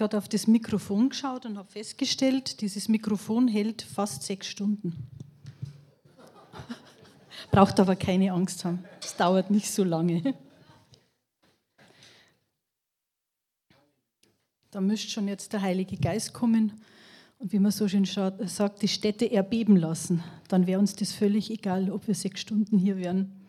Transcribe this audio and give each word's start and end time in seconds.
gerade 0.00 0.16
auf 0.16 0.30
das 0.30 0.46
Mikrofon 0.46 1.10
geschaut 1.10 1.44
und 1.44 1.58
habe 1.58 1.70
festgestellt, 1.70 2.62
dieses 2.62 2.88
Mikrofon 2.88 3.48
hält 3.48 3.82
fast 3.82 4.22
sechs 4.22 4.46
Stunden. 4.46 4.96
Braucht 7.50 7.78
aber 7.78 7.96
keine 7.96 8.32
Angst 8.32 8.64
haben. 8.64 8.82
Es 9.02 9.14
dauert 9.14 9.50
nicht 9.50 9.70
so 9.70 9.84
lange. 9.84 10.34
Da 14.70 14.80
müsste 14.80 15.10
schon 15.10 15.28
jetzt 15.28 15.52
der 15.52 15.60
Heilige 15.60 15.98
Geist 15.98 16.32
kommen 16.32 16.80
und 17.38 17.52
wie 17.52 17.58
man 17.58 17.70
so 17.70 17.86
schön 17.86 18.06
sagt, 18.06 18.80
die 18.80 18.88
Städte 18.88 19.30
erbeben 19.30 19.76
lassen. 19.76 20.24
Dann 20.48 20.66
wäre 20.66 20.80
uns 20.80 20.96
das 20.96 21.12
völlig 21.12 21.50
egal, 21.50 21.90
ob 21.90 22.06
wir 22.06 22.14
sechs 22.14 22.40
Stunden 22.40 22.78
hier 22.78 22.96
wären. 22.96 23.39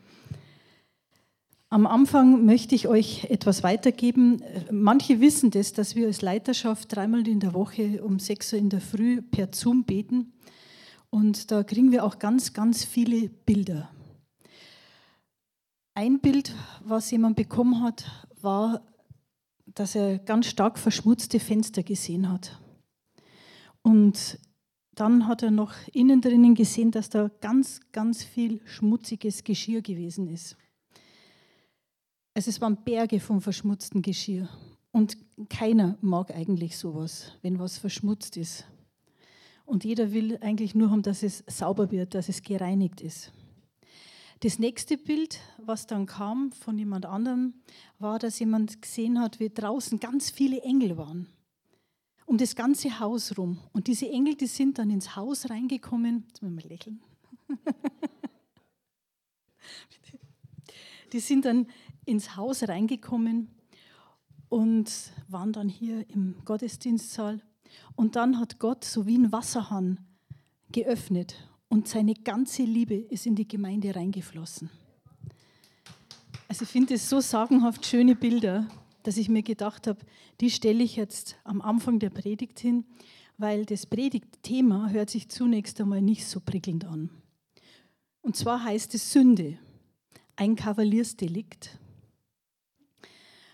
Am 1.73 1.87
Anfang 1.87 2.43
möchte 2.43 2.75
ich 2.75 2.89
euch 2.89 3.23
etwas 3.29 3.63
weitergeben. 3.63 4.43
Manche 4.71 5.21
wissen 5.21 5.51
das, 5.51 5.71
dass 5.71 5.95
wir 5.95 6.07
als 6.07 6.21
Leiterschaft 6.21 6.93
dreimal 6.93 7.25
in 7.25 7.39
der 7.39 7.53
Woche 7.53 8.03
um 8.03 8.19
sechs 8.19 8.51
Uhr 8.51 8.59
in 8.59 8.69
der 8.69 8.81
Früh 8.81 9.21
per 9.21 9.47
Zoom 9.53 9.85
beten. 9.85 10.33
Und 11.09 11.49
da 11.49 11.63
kriegen 11.63 11.93
wir 11.93 12.03
auch 12.03 12.19
ganz, 12.19 12.51
ganz 12.51 12.83
viele 12.83 13.29
Bilder. 13.29 13.89
Ein 15.93 16.19
Bild, 16.19 16.53
was 16.83 17.09
jemand 17.09 17.37
bekommen 17.37 17.81
hat, 17.81 18.27
war, 18.41 18.81
dass 19.65 19.95
er 19.95 20.19
ganz 20.19 20.47
stark 20.47 20.77
verschmutzte 20.77 21.39
Fenster 21.39 21.83
gesehen 21.83 22.29
hat. 22.29 22.59
Und 23.81 24.39
dann 24.93 25.25
hat 25.25 25.41
er 25.41 25.51
noch 25.51 25.73
innen 25.93 26.19
drinnen 26.19 26.53
gesehen, 26.53 26.91
dass 26.91 27.09
da 27.09 27.31
ganz, 27.39 27.79
ganz 27.93 28.25
viel 28.25 28.59
schmutziges 28.65 29.45
Geschirr 29.45 29.81
gewesen 29.81 30.27
ist. 30.27 30.57
Also 32.33 32.49
es 32.49 32.61
waren 32.61 32.83
Berge 32.83 33.19
von 33.19 33.41
verschmutztem 33.41 34.01
Geschirr. 34.01 34.47
Und 34.91 35.17
keiner 35.49 35.97
mag 36.01 36.31
eigentlich 36.31 36.77
sowas, 36.77 37.33
wenn 37.41 37.59
was 37.59 37.77
verschmutzt 37.77 38.37
ist. 38.37 38.65
Und 39.65 39.83
jeder 39.85 40.11
will 40.11 40.37
eigentlich 40.41 40.75
nur 40.75 40.91
haben, 40.91 41.01
dass 41.01 41.23
es 41.23 41.43
sauber 41.47 41.91
wird, 41.91 42.13
dass 42.13 42.29
es 42.29 42.41
gereinigt 42.41 43.01
ist. 43.01 43.31
Das 44.41 44.59
nächste 44.59 44.97
Bild, 44.97 45.39
was 45.57 45.87
dann 45.87 46.07
kam 46.07 46.51
von 46.51 46.77
jemand 46.77 47.05
anderem, 47.05 47.53
war, 47.99 48.19
dass 48.19 48.39
jemand 48.39 48.81
gesehen 48.81 49.19
hat, 49.19 49.39
wie 49.39 49.49
draußen 49.49 49.99
ganz 49.99 50.31
viele 50.31 50.61
Engel 50.61 50.97
waren. 50.97 51.27
Um 52.25 52.37
das 52.37 52.55
ganze 52.55 52.99
Haus 52.99 53.37
rum. 53.37 53.59
Und 53.71 53.87
diese 53.87 54.09
Engel, 54.09 54.35
die 54.35 54.47
sind 54.47 54.77
dann 54.77 54.89
ins 54.89 55.15
Haus 55.15 55.49
reingekommen. 55.49 56.25
Jetzt 56.27 56.41
müssen 56.41 56.55
wir 56.55 56.63
mal 56.63 56.69
lächeln. 56.69 57.01
die 61.13 61.19
sind 61.19 61.45
dann 61.45 61.67
ins 62.11 62.35
Haus 62.35 62.67
reingekommen 62.67 63.49
und 64.49 64.91
waren 65.27 65.53
dann 65.53 65.69
hier 65.69 66.07
im 66.09 66.35
Gottesdienstsaal. 66.45 67.41
Und 67.95 68.15
dann 68.15 68.37
hat 68.39 68.59
Gott 68.59 68.83
so 68.83 69.07
wie 69.07 69.17
ein 69.17 69.31
Wasserhahn 69.31 69.99
geöffnet 70.71 71.35
und 71.69 71.87
seine 71.87 72.13
ganze 72.13 72.63
Liebe 72.63 72.95
ist 72.95 73.25
in 73.25 73.35
die 73.35 73.47
Gemeinde 73.47 73.95
reingeflossen. 73.95 74.69
Also 76.49 76.63
ich 76.63 76.69
finde 76.69 76.95
es 76.95 77.09
so 77.09 77.21
sagenhaft 77.21 77.85
schöne 77.85 78.13
Bilder, 78.13 78.67
dass 79.03 79.15
ich 79.15 79.29
mir 79.29 79.41
gedacht 79.41 79.87
habe, 79.87 79.99
die 80.41 80.49
stelle 80.49 80.83
ich 80.83 80.97
jetzt 80.97 81.37
am 81.45 81.61
Anfang 81.61 81.99
der 81.99 82.09
Predigt 82.09 82.59
hin, 82.59 82.83
weil 83.37 83.65
das 83.65 83.85
Predigtthema 83.85 84.89
hört 84.89 85.09
sich 85.09 85.29
zunächst 85.29 85.79
einmal 85.79 86.01
nicht 86.01 86.27
so 86.27 86.41
prickelnd 86.41 86.83
an. 86.83 87.09
Und 88.21 88.35
zwar 88.35 88.63
heißt 88.63 88.93
es 88.95 89.13
Sünde, 89.13 89.57
ein 90.35 90.55
Kavaliersdelikt. 90.55 91.79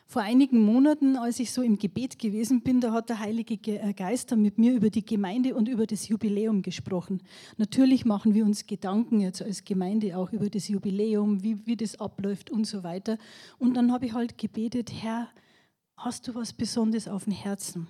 Vor 0.09 0.21
einigen 0.21 0.61
Monaten, 0.63 1.17
als 1.17 1.37
ich 1.37 1.51
so 1.51 1.61
im 1.61 1.77
Gebet 1.77 2.17
gewesen 2.17 2.61
bin, 2.61 2.79
da 2.79 2.93
hat 2.93 3.09
der 3.09 3.19
Heilige 3.19 3.55
äh, 3.77 3.93
Geist 3.93 4.33
mit 4.33 4.57
mir 4.57 4.73
über 4.73 4.89
die 4.89 5.05
Gemeinde 5.05 5.53
und 5.53 5.67
über 5.67 5.85
das 5.85 6.07
Jubiläum 6.07 6.61
gesprochen. 6.61 7.21
Natürlich 7.57 8.05
machen 8.05 8.33
wir 8.33 8.45
uns 8.45 8.67
Gedanken 8.67 9.19
jetzt 9.19 9.41
als 9.41 9.65
Gemeinde 9.65 10.17
auch 10.17 10.31
über 10.31 10.49
das 10.49 10.69
Jubiläum, 10.69 11.43
wie, 11.43 11.67
wie 11.67 11.75
das 11.75 11.99
abläuft 11.99 12.49
und 12.49 12.63
so 12.63 12.83
weiter. 12.83 13.17
Und 13.59 13.73
dann 13.73 13.91
habe 13.91 14.05
ich 14.05 14.13
halt 14.13 14.37
gebetet, 14.37 14.93
Herr, 14.93 15.27
hast 15.97 16.25
du 16.29 16.35
was 16.35 16.53
Besonderes 16.53 17.09
auf 17.09 17.25
dem 17.25 17.33
Herzen? 17.33 17.87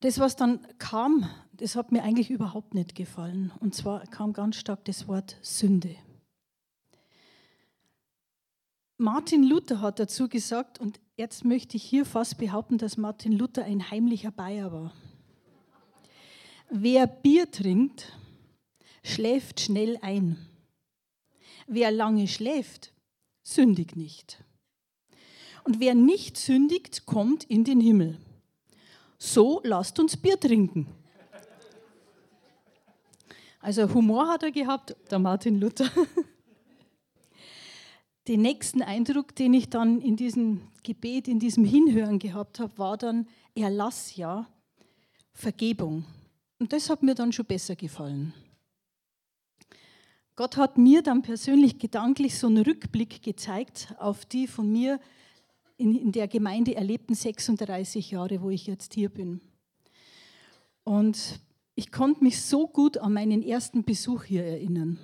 Das, 0.00 0.18
was 0.18 0.34
dann 0.34 0.66
kam, 0.78 1.28
das 1.52 1.76
hat 1.76 1.92
mir 1.92 2.04
eigentlich 2.04 2.30
überhaupt 2.30 2.72
nicht 2.72 2.94
gefallen. 2.94 3.52
Und 3.60 3.74
zwar 3.74 4.06
kam 4.06 4.32
ganz 4.32 4.56
stark 4.56 4.82
das 4.86 5.06
Wort 5.08 5.36
Sünde. 5.42 5.94
Martin 8.98 9.42
Luther 9.42 9.80
hat 9.80 9.98
dazu 9.98 10.28
gesagt, 10.28 10.78
und 10.78 11.00
jetzt 11.16 11.44
möchte 11.44 11.76
ich 11.76 11.82
hier 11.82 12.04
fast 12.04 12.38
behaupten, 12.38 12.78
dass 12.78 12.96
Martin 12.96 13.32
Luther 13.32 13.64
ein 13.64 13.90
heimlicher 13.90 14.30
Bayer 14.30 14.72
war. 14.72 14.92
Wer 16.70 17.06
Bier 17.06 17.50
trinkt, 17.50 18.12
schläft 19.02 19.60
schnell 19.60 19.98
ein. 20.02 20.36
Wer 21.66 21.90
lange 21.90 22.28
schläft, 22.28 22.92
sündigt 23.42 23.96
nicht. 23.96 24.42
Und 25.64 25.80
wer 25.80 25.94
nicht 25.94 26.36
sündigt, 26.36 27.06
kommt 27.06 27.44
in 27.44 27.64
den 27.64 27.80
Himmel. 27.80 28.18
So 29.18 29.60
lasst 29.64 29.98
uns 30.00 30.16
Bier 30.16 30.38
trinken. 30.38 30.86
Also 33.60 33.92
Humor 33.94 34.26
hat 34.26 34.42
er 34.42 34.50
gehabt, 34.50 34.96
der 35.10 35.20
Martin 35.20 35.60
Luther. 35.60 35.88
Den 38.28 38.42
nächsten 38.42 38.82
Eindruck, 38.82 39.34
den 39.34 39.52
ich 39.52 39.68
dann 39.68 40.00
in 40.00 40.16
diesem 40.16 40.60
Gebet, 40.82 41.26
in 41.26 41.40
diesem 41.40 41.64
Hinhören 41.64 42.18
gehabt 42.18 42.60
habe, 42.60 42.78
war 42.78 42.96
dann 42.96 43.26
Erlass, 43.54 44.16
ja, 44.16 44.46
Vergebung. 45.32 46.04
Und 46.58 46.72
das 46.72 46.88
hat 46.88 47.02
mir 47.02 47.14
dann 47.14 47.32
schon 47.32 47.46
besser 47.46 47.74
gefallen. 47.74 48.32
Gott 50.36 50.56
hat 50.56 50.78
mir 50.78 51.02
dann 51.02 51.22
persönlich 51.22 51.78
gedanklich 51.78 52.38
so 52.38 52.46
einen 52.46 52.64
Rückblick 52.64 53.22
gezeigt 53.22 53.94
auf 53.98 54.24
die 54.24 54.46
von 54.46 54.70
mir 54.70 54.98
in, 55.76 56.12
der 56.12 56.28
Gemeinde 56.28 56.74
erlebten 56.74 57.14
36 57.14 58.12
Jahre, 58.12 58.40
wo 58.40 58.50
ich 58.50 58.66
jetzt 58.66 58.94
hier 58.94 59.08
bin. 59.08 59.40
Und 60.84 61.40
ich 61.74 61.90
konnte 61.90 62.22
mich 62.22 62.40
so 62.40 62.66
gut 62.68 62.98
an 62.98 63.12
meinen 63.12 63.42
ersten 63.42 63.84
Besuch 63.84 64.24
hier 64.24 64.44
erinnern. 64.44 64.98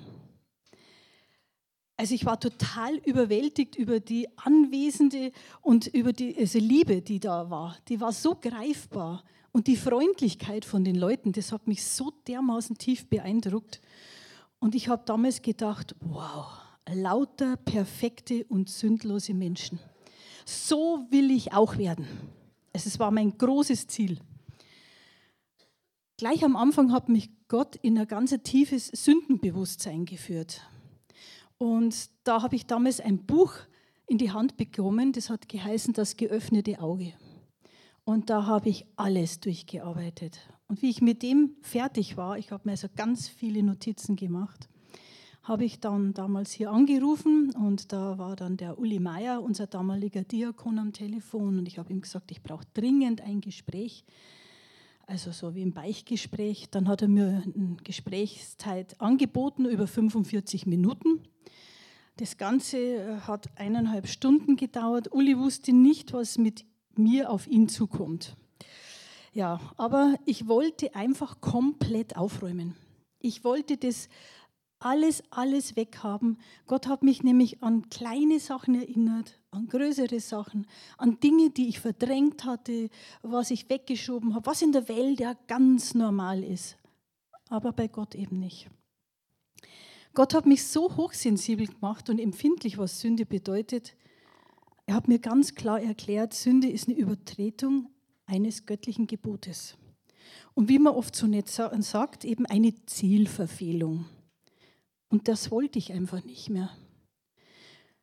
Also 1.98 2.14
ich 2.14 2.24
war 2.24 2.38
total 2.38 2.94
überwältigt 2.98 3.74
über 3.74 3.98
die 3.98 4.28
anwesende 4.36 5.32
und 5.62 5.88
über 5.88 6.12
die 6.12 6.38
also 6.38 6.60
Liebe, 6.60 7.02
die 7.02 7.18
da 7.18 7.50
war. 7.50 7.76
Die 7.88 8.00
war 8.00 8.12
so 8.12 8.36
greifbar. 8.36 9.24
Und 9.50 9.66
die 9.66 9.76
Freundlichkeit 9.76 10.64
von 10.64 10.84
den 10.84 10.94
Leuten, 10.94 11.32
das 11.32 11.50
hat 11.50 11.66
mich 11.66 11.84
so 11.84 12.12
dermaßen 12.28 12.78
tief 12.78 13.08
beeindruckt. 13.08 13.80
Und 14.60 14.76
ich 14.76 14.88
habe 14.88 15.02
damals 15.06 15.42
gedacht, 15.42 15.96
wow, 15.98 16.46
lauter, 16.88 17.56
perfekte 17.56 18.44
und 18.44 18.68
sündlose 18.68 19.34
Menschen. 19.34 19.80
So 20.44 21.04
will 21.10 21.32
ich 21.32 21.52
auch 21.52 21.78
werden. 21.78 22.06
Also 22.72 22.86
es 22.86 23.00
war 23.00 23.10
mein 23.10 23.36
großes 23.36 23.88
Ziel. 23.88 24.20
Gleich 26.16 26.44
am 26.44 26.54
Anfang 26.54 26.92
hat 26.92 27.08
mich 27.08 27.28
Gott 27.48 27.74
in 27.74 27.98
ein 27.98 28.06
ganz 28.06 28.32
tiefes 28.44 28.86
Sündenbewusstsein 28.86 30.04
geführt. 30.04 30.62
Und 31.58 32.10
da 32.24 32.42
habe 32.42 32.56
ich 32.56 32.66
damals 32.66 33.00
ein 33.00 33.26
Buch 33.26 33.52
in 34.06 34.18
die 34.18 34.30
Hand 34.30 34.56
bekommen, 34.56 35.12
das 35.12 35.28
hat 35.28 35.48
geheißen 35.48 35.92
Das 35.92 36.16
geöffnete 36.16 36.80
Auge. 36.80 37.12
Und 38.04 38.30
da 38.30 38.46
habe 38.46 38.70
ich 38.70 38.86
alles 38.96 39.40
durchgearbeitet. 39.40 40.38
Und 40.68 40.80
wie 40.82 40.90
ich 40.90 41.02
mit 41.02 41.22
dem 41.22 41.56
fertig 41.60 42.16
war, 42.16 42.38
ich 42.38 42.52
habe 42.52 42.62
mir 42.64 42.72
also 42.72 42.88
ganz 42.94 43.28
viele 43.28 43.62
Notizen 43.62 44.16
gemacht, 44.16 44.68
habe 45.42 45.64
ich 45.64 45.80
dann 45.80 46.14
damals 46.14 46.52
hier 46.52 46.70
angerufen 46.70 47.54
und 47.54 47.92
da 47.92 48.18
war 48.18 48.36
dann 48.36 48.56
der 48.56 48.78
Uli 48.78 48.98
Meier, 48.98 49.42
unser 49.42 49.66
damaliger 49.66 50.22
Diakon 50.22 50.78
am 50.78 50.92
Telefon 50.92 51.58
und 51.58 51.66
ich 51.66 51.78
habe 51.78 51.90
ihm 51.90 52.02
gesagt, 52.02 52.30
ich 52.30 52.42
brauche 52.42 52.64
dringend 52.74 53.22
ein 53.22 53.40
Gespräch 53.40 54.04
also 55.08 55.32
so 55.32 55.54
wie 55.54 55.62
ein 55.62 55.72
Beichgespräch. 55.72 56.68
Dann 56.70 56.86
hat 56.86 57.02
er 57.02 57.08
mir 57.08 57.42
eine 57.42 57.76
Gesprächszeit 57.82 59.00
angeboten 59.00 59.64
über 59.64 59.86
45 59.86 60.66
Minuten. 60.66 61.22
Das 62.16 62.36
Ganze 62.36 62.78
äh, 62.78 63.20
hat 63.20 63.48
eineinhalb 63.56 64.06
Stunden 64.06 64.56
gedauert. 64.56 65.12
Uli 65.12 65.38
wusste 65.38 65.72
nicht, 65.72 66.12
was 66.12 66.36
mit 66.36 66.66
mir 66.94 67.30
auf 67.30 67.46
ihn 67.46 67.68
zukommt. 67.68 68.36
Ja, 69.32 69.60
aber 69.76 70.16
ich 70.26 70.46
wollte 70.46 70.94
einfach 70.94 71.40
komplett 71.40 72.16
aufräumen. 72.16 72.76
Ich 73.20 73.44
wollte 73.44 73.76
das 73.76 74.08
alles, 74.80 75.22
alles 75.30 75.76
weghaben. 75.76 76.38
Gott 76.66 76.86
hat 76.86 77.02
mich 77.02 77.22
nämlich 77.22 77.62
an 77.62 77.88
kleine 77.90 78.38
Sachen 78.38 78.74
erinnert, 78.74 79.38
an 79.50 79.66
größere 79.66 80.20
Sachen, 80.20 80.66
an 80.96 81.18
Dinge, 81.20 81.50
die 81.50 81.68
ich 81.68 81.80
verdrängt 81.80 82.44
hatte, 82.44 82.90
was 83.22 83.50
ich 83.50 83.68
weggeschoben 83.68 84.34
habe, 84.34 84.46
was 84.46 84.62
in 84.62 84.72
der 84.72 84.88
Welt 84.88 85.20
ja 85.20 85.34
ganz 85.46 85.94
normal 85.94 86.44
ist, 86.44 86.76
aber 87.48 87.72
bei 87.72 87.88
Gott 87.88 88.14
eben 88.14 88.38
nicht. 88.38 88.70
Gott 90.14 90.34
hat 90.34 90.46
mich 90.46 90.64
so 90.64 90.96
hochsensibel 90.96 91.66
gemacht 91.66 92.10
und 92.10 92.18
empfindlich, 92.18 92.78
was 92.78 93.00
Sünde 93.00 93.26
bedeutet. 93.26 93.94
Er 94.86 94.94
hat 94.94 95.06
mir 95.06 95.18
ganz 95.18 95.54
klar 95.54 95.80
erklärt, 95.80 96.34
Sünde 96.34 96.68
ist 96.68 96.88
eine 96.88 96.96
Übertretung 96.96 97.88
eines 98.26 98.66
göttlichen 98.66 99.06
Gebotes. 99.06 99.76
Und 100.54 100.68
wie 100.68 100.78
man 100.78 100.94
oft 100.94 101.14
so 101.14 101.26
nett 101.26 101.48
sagt, 101.48 102.24
eben 102.24 102.46
eine 102.46 102.74
Zielverfehlung. 102.86 104.06
Und 105.08 105.28
das 105.28 105.50
wollte 105.50 105.78
ich 105.78 105.92
einfach 105.92 106.24
nicht 106.24 106.50
mehr. 106.50 106.70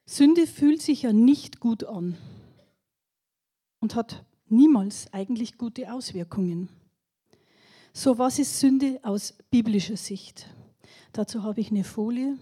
Sünde 0.06 0.48
fühlt 0.48 0.82
sich 0.82 1.04
ja 1.04 1.14
nicht 1.14 1.60
gut 1.60 1.84
an 1.84 2.18
und 3.80 3.96
hat 3.96 4.26
niemals 4.48 5.12
eigentlich 5.14 5.58
gute 5.58 5.92
Auswirkungen. 5.92 6.70
So, 7.94 8.18
was 8.18 8.40
ist 8.40 8.60
Sünde 8.60 9.00
aus 9.04 9.34
biblischer 9.50 9.98
Sicht? 9.98 10.50
Dazu 11.14 11.44
habe 11.44 11.62
ich 11.62 11.72
eine 11.72 11.84
Folie. 11.84 12.38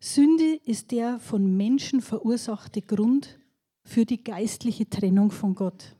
Sünde 0.00 0.54
ist 0.64 0.90
der 0.90 1.20
von 1.20 1.56
Menschen 1.56 2.00
verursachte 2.00 2.80
Grund 2.80 3.38
für 3.84 4.06
die 4.06 4.24
geistliche 4.24 4.88
Trennung 4.88 5.30
von 5.30 5.54
Gott, 5.54 5.94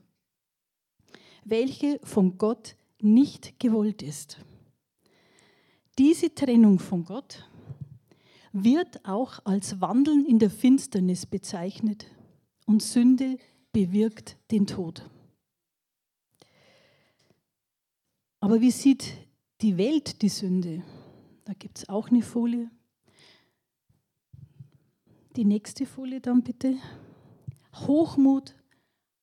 welche 1.43 1.99
von 2.03 2.37
Gott 2.37 2.75
nicht 2.99 3.59
gewollt 3.59 4.01
ist. 4.01 4.39
Diese 5.97 6.33
Trennung 6.33 6.79
von 6.79 7.05
Gott 7.05 7.47
wird 8.53 9.05
auch 9.05 9.39
als 9.45 9.79
Wandeln 9.81 10.25
in 10.25 10.39
der 10.39 10.49
Finsternis 10.49 11.25
bezeichnet 11.25 12.05
und 12.65 12.81
Sünde 12.81 13.37
bewirkt 13.71 14.37
den 14.51 14.67
Tod. 14.67 15.09
Aber 18.39 18.59
wie 18.59 18.71
sieht 18.71 19.13
die 19.61 19.77
Welt 19.77 20.21
die 20.21 20.29
Sünde? 20.29 20.83
Da 21.45 21.53
gibt 21.53 21.77
es 21.77 21.89
auch 21.89 22.09
eine 22.09 22.21
Folie. 22.21 22.69
Die 25.35 25.45
nächste 25.45 25.85
Folie 25.85 26.19
dann 26.19 26.43
bitte. 26.43 26.75
Hochmut, 27.87 28.55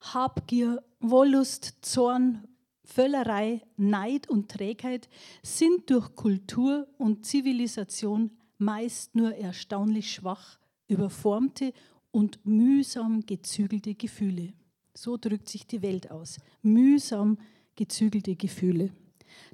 Habgier, 0.01 0.83
Wollust, 1.01 1.79
Zorn, 1.83 2.49
Völlerei, 2.85 3.63
Neid 3.77 4.31
und 4.31 4.51
Trägheit 4.51 5.09
sind 5.43 5.91
durch 5.91 6.15
Kultur 6.17 6.89
und 6.97 7.27
Zivilisation 7.27 8.38
meist 8.59 9.15
nur 9.15 9.35
erstaunlich 9.35 10.13
schwach, 10.13 10.59
überformte 10.89 11.73
und 12.11 12.45
mühsam 12.45 13.25
gezügelte 13.25 13.95
Gefühle. 13.95 14.53
So 14.95 15.17
drückt 15.17 15.49
sich 15.49 15.67
die 15.67 15.83
Welt 15.83 16.11
aus. 16.11 16.39
Mühsam 16.63 17.39
gezügelte 17.77 18.35
Gefühle. 18.35 18.93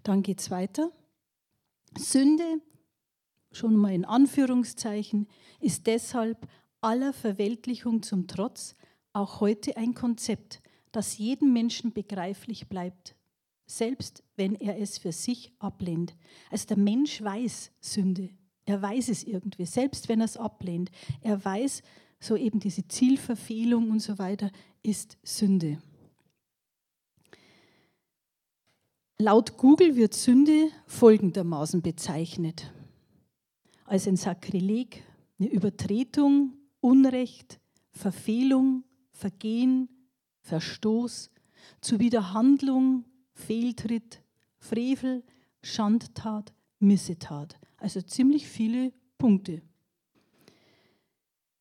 Dann 0.03 0.23
geht 0.23 0.41
es 0.41 0.51
weiter. 0.51 0.91
Sünde, 1.99 2.61
schon 3.53 3.77
mal 3.77 3.93
in 3.93 4.05
Anführungszeichen, 4.05 5.29
ist 5.61 5.87
deshalb 5.87 6.49
aller 6.81 7.13
Verweltlichung 7.13 8.03
zum 8.03 8.27
Trotz 8.27 8.75
auch 9.13 9.41
heute 9.41 9.77
ein 9.77 9.95
Konzept, 9.95 10.61
das 10.93 11.19
jedem 11.19 11.53
Menschen 11.53 11.93
begreiflich 11.93 12.69
bleibt, 12.69 13.15
selbst 13.67 14.23
wenn 14.37 14.55
er 14.55 14.79
es 14.79 14.99
für 14.99 15.13
sich 15.13 15.53
ablehnt. 15.59 16.17
Also 16.51 16.67
der 16.69 16.79
Mensch 16.79 17.23
weiß 17.23 17.73
Sünde, 17.81 18.31
er 18.67 18.81
weiß 18.81 19.09
es 19.09 19.25
irgendwie, 19.25 19.67
selbst 19.67 20.09
wenn 20.09 20.21
er 20.21 20.27
es 20.27 20.37
ablehnt. 20.37 20.91
Er 21.21 21.45
weiß, 21.45 21.83
so 22.19 22.37
eben 22.37 22.61
diese 22.61 22.87
Zielverfehlung 22.89 23.91
und 23.91 24.01
so 24.01 24.19
weiter 24.19 24.51
ist 24.83 25.19
Sünde. 25.23 25.79
Laut 29.19 29.57
Google 29.59 29.97
wird 29.97 30.15
Sünde 30.15 30.71
folgendermaßen 30.87 31.83
bezeichnet. 31.83 32.73
Als 33.85 34.09
ein 34.09 34.17
Sakrileg, 34.17 35.05
eine 35.39 35.49
Übertretung, 35.49 36.55
Unrecht, 36.81 37.61
Verfehlung, 37.91 38.85
Vergehen, 39.13 39.89
Verstoß, 40.41 41.31
Zuwiderhandlung, 41.81 43.05
Fehltritt, 43.33 44.23
Frevel, 44.59 45.23
Schandtat, 45.63 46.53
Missetat. 46.85 47.59
Also 47.79 48.01
ziemlich 48.01 48.47
viele 48.47 48.93
Punkte. 49.19 49.63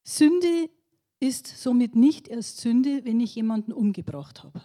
Sünde 0.03 0.69
ist 1.19 1.47
somit 1.47 1.95
nicht 1.95 2.27
erst 2.27 2.57
Sünde, 2.57 3.05
wenn 3.05 3.19
ich 3.19 3.35
jemanden 3.35 3.71
umgebracht 3.71 4.43
habe. 4.43 4.61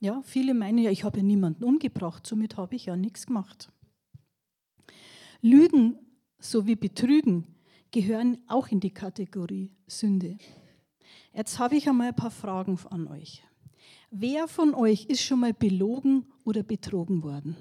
Ja, 0.00 0.22
viele 0.22 0.54
meinen 0.54 0.78
ja, 0.78 0.90
ich 0.90 1.04
habe 1.04 1.18
ja 1.18 1.22
niemanden 1.22 1.64
umgebracht, 1.64 2.26
somit 2.26 2.56
habe 2.56 2.76
ich 2.76 2.86
ja 2.86 2.96
nichts 2.96 3.26
gemacht. 3.26 3.72
Lügen 5.40 5.98
sowie 6.38 6.76
Betrügen 6.76 7.46
gehören 7.90 8.38
auch 8.46 8.68
in 8.68 8.80
die 8.80 8.92
Kategorie 8.92 9.74
Sünde. 9.86 10.38
Jetzt 11.32 11.58
habe 11.58 11.76
ich 11.76 11.88
einmal 11.88 12.08
ein 12.08 12.16
paar 12.16 12.30
Fragen 12.30 12.78
an 12.90 13.08
euch. 13.08 13.42
Wer 14.10 14.48
von 14.48 14.74
euch 14.74 15.06
ist 15.06 15.22
schon 15.22 15.40
mal 15.40 15.52
belogen 15.52 16.26
oder 16.44 16.62
betrogen 16.62 17.22
worden? 17.22 17.56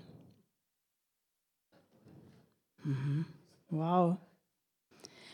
Mhm. 2.84 3.26
Wow. 3.70 4.18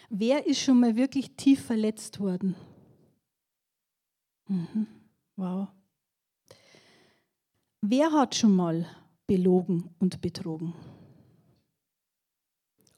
Wer 0.10 0.46
ist 0.48 0.60
schon 0.60 0.80
mal 0.80 0.96
wirklich 0.96 1.36
tief 1.36 1.66
verletzt 1.66 2.20
worden? 2.20 2.56
Mhm. 4.48 4.88
Wow. 5.36 5.68
Wer 7.82 8.12
hat 8.12 8.36
schon 8.36 8.56
mal 8.56 8.86
belogen 9.26 9.90
und 10.00 10.22
betrogen? 10.22 10.74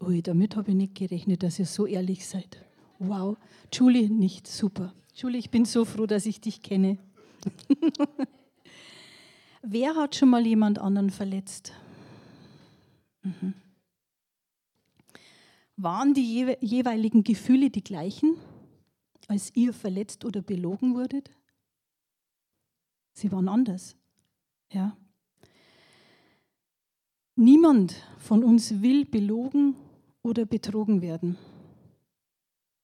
Ui, 0.01 0.21
damit 0.21 0.55
habe 0.55 0.71
ich 0.71 0.77
nicht 0.77 0.95
gerechnet, 0.95 1.43
dass 1.43 1.59
ihr 1.59 1.65
so 1.65 1.85
ehrlich 1.85 2.27
seid. 2.27 2.65
Wow. 2.99 3.37
Julie, 3.71 4.09
nicht 4.09 4.47
super. 4.47 4.93
Julie, 5.13 5.39
ich 5.39 5.51
bin 5.51 5.65
so 5.65 5.85
froh, 5.85 6.05
dass 6.05 6.25
ich 6.25 6.41
dich 6.41 6.61
kenne. 6.61 6.97
Wer 9.61 9.95
hat 9.95 10.15
schon 10.15 10.29
mal 10.29 10.45
jemand 10.45 10.79
anderen 10.79 11.09
verletzt? 11.09 11.73
Mhm. 13.21 13.53
Waren 15.75 16.13
die 16.13 16.45
jeweiligen 16.59 17.23
Gefühle 17.23 17.69
die 17.69 17.83
gleichen, 17.83 18.35
als 19.27 19.55
ihr 19.55 19.73
verletzt 19.73 20.25
oder 20.25 20.41
belogen 20.41 20.95
wurdet? 20.95 21.31
Sie 23.13 23.31
waren 23.31 23.47
anders. 23.47 23.95
Ja. 24.71 24.97
Niemand 27.35 27.95
von 28.19 28.43
uns 28.43 28.81
will 28.81 29.05
belogen 29.05 29.75
oder 30.21 30.45
betrogen 30.45 31.01
werden. 31.01 31.37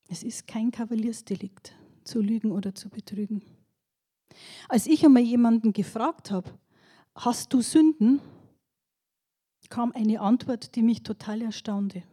Es 0.07 0.23
ist 0.23 0.47
kein 0.47 0.71
Kavaliersdelikt, 0.71 1.75
zu 2.03 2.21
lügen 2.21 2.51
oder 2.51 2.73
zu 2.73 2.89
betrügen. 2.89 3.43
Als 4.67 4.87
ich 4.87 5.05
einmal 5.05 5.23
jemanden 5.23 5.73
gefragt 5.73 6.31
habe, 6.31 6.51
hast 7.15 7.53
du 7.53 7.61
Sünden, 7.61 8.21
kam 9.69 9.91
eine 9.93 10.19
Antwort, 10.19 10.75
die 10.75 10.81
mich 10.81 11.03
total 11.03 11.41
erstaunte. 11.41 12.03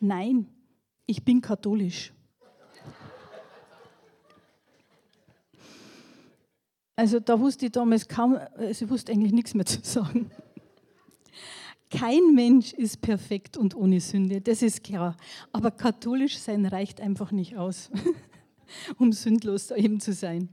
Nein, 0.00 0.46
ich 1.06 1.24
bin 1.24 1.40
katholisch. 1.40 2.12
Also 6.94 7.20
da 7.20 7.40
wusste 7.40 7.66
ich 7.66 7.72
damals 7.72 8.06
kaum, 8.06 8.38
also 8.54 8.84
ich 8.84 8.90
wusste 8.90 9.12
eigentlich 9.12 9.32
nichts 9.32 9.54
mehr 9.54 9.66
zu 9.66 9.80
sagen. 9.82 10.30
Kein 11.90 12.34
Mensch 12.34 12.72
ist 12.72 13.00
perfekt 13.00 13.56
und 13.56 13.74
ohne 13.74 14.00
Sünde, 14.00 14.40
das 14.40 14.62
ist 14.62 14.82
klar. 14.84 15.16
Aber 15.52 15.70
katholisch 15.70 16.38
sein 16.38 16.64
reicht 16.64 17.00
einfach 17.00 17.32
nicht 17.32 17.56
aus, 17.56 17.90
um 18.98 19.12
sündlos 19.12 19.70
eben 19.72 20.00
zu 20.00 20.12
sein. 20.12 20.48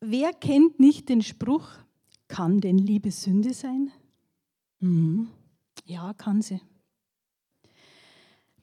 Wer 0.00 0.32
kennt 0.32 0.78
nicht 0.78 1.08
den 1.08 1.22
Spruch, 1.22 1.68
kann 2.28 2.60
denn 2.60 2.78
Liebe 2.78 3.10
Sünde 3.10 3.52
sein? 3.52 3.90
Mhm. 4.80 5.28
Ja, 5.84 6.14
kann 6.14 6.40
sie. 6.40 6.60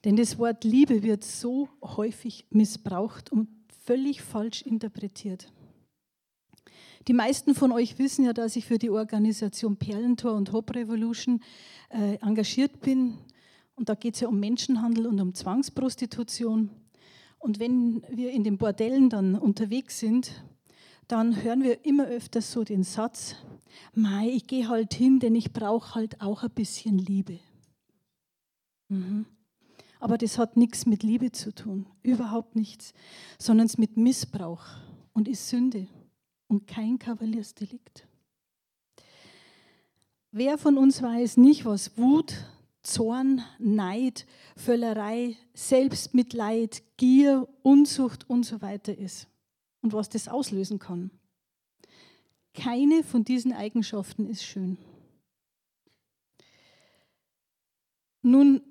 Denn 0.04 0.16
das 0.16 0.38
Wort 0.38 0.64
Liebe 0.64 1.02
wird 1.02 1.24
so 1.24 1.68
häufig 1.82 2.46
missbraucht 2.50 3.30
und 3.32 3.48
völlig 3.84 4.22
falsch 4.22 4.62
interpretiert. 4.62 5.52
Die 7.08 7.12
meisten 7.12 7.54
von 7.54 7.70
euch 7.70 7.98
wissen 7.98 8.24
ja, 8.24 8.32
dass 8.32 8.56
ich 8.56 8.64
für 8.64 8.78
die 8.78 8.90
Organisation 8.90 9.76
Perlentor 9.76 10.34
und 10.34 10.52
Hop 10.52 10.74
Revolution 10.74 11.40
äh, 11.90 12.16
engagiert 12.16 12.80
bin. 12.80 13.18
Und 13.74 13.88
da 13.88 13.94
geht 13.94 14.14
es 14.14 14.20
ja 14.20 14.28
um 14.28 14.40
Menschenhandel 14.40 15.06
und 15.06 15.20
um 15.20 15.34
Zwangsprostitution. 15.34 16.70
Und 17.38 17.60
wenn 17.60 18.02
wir 18.10 18.32
in 18.32 18.42
den 18.42 18.58
Bordellen 18.58 19.10
dann 19.10 19.36
unterwegs 19.36 20.00
sind, 20.00 20.32
dann 21.08 21.42
hören 21.42 21.62
wir 21.62 21.84
immer 21.84 22.06
öfters 22.06 22.50
so 22.52 22.64
den 22.64 22.82
Satz, 22.82 23.36
Mei, 23.94 24.28
ich 24.28 24.46
gehe 24.46 24.68
halt 24.68 24.94
hin, 24.94 25.20
denn 25.20 25.34
ich 25.34 25.52
brauche 25.52 25.94
halt 25.94 26.20
auch 26.20 26.42
ein 26.42 26.50
bisschen 26.50 26.98
Liebe. 26.98 27.38
Mhm. 28.88 29.26
Aber 30.00 30.18
das 30.18 30.38
hat 30.38 30.56
nichts 30.56 30.86
mit 30.86 31.02
Liebe 31.02 31.32
zu 31.32 31.54
tun, 31.54 31.86
überhaupt 32.02 32.56
nichts, 32.56 32.92
sondern 33.38 33.66
es 33.66 33.78
mit 33.78 33.96
Missbrauch 33.96 34.64
und 35.12 35.28
ist 35.28 35.48
Sünde 35.48 35.88
und 36.48 36.66
kein 36.66 36.98
Kavaliersdelikt. 36.98 38.06
Wer 40.32 40.58
von 40.58 40.76
uns 40.76 41.02
weiß 41.02 41.38
nicht, 41.38 41.64
was 41.64 41.96
Wut, 41.96 42.34
Zorn, 42.82 43.42
Neid, 43.58 44.26
Völlerei, 44.54 45.36
Selbstmitleid, 45.54 46.82
Gier, 46.98 47.48
Unzucht 47.62 48.28
und 48.28 48.44
so 48.44 48.60
weiter 48.60 48.96
ist? 48.96 49.28
Und 49.86 49.92
was 49.92 50.08
das 50.08 50.26
auslösen 50.26 50.80
kann. 50.80 51.12
Keine 52.54 53.04
von 53.04 53.22
diesen 53.22 53.52
Eigenschaften 53.52 54.26
ist 54.26 54.42
schön. 54.42 54.78
Nun, 58.22 58.62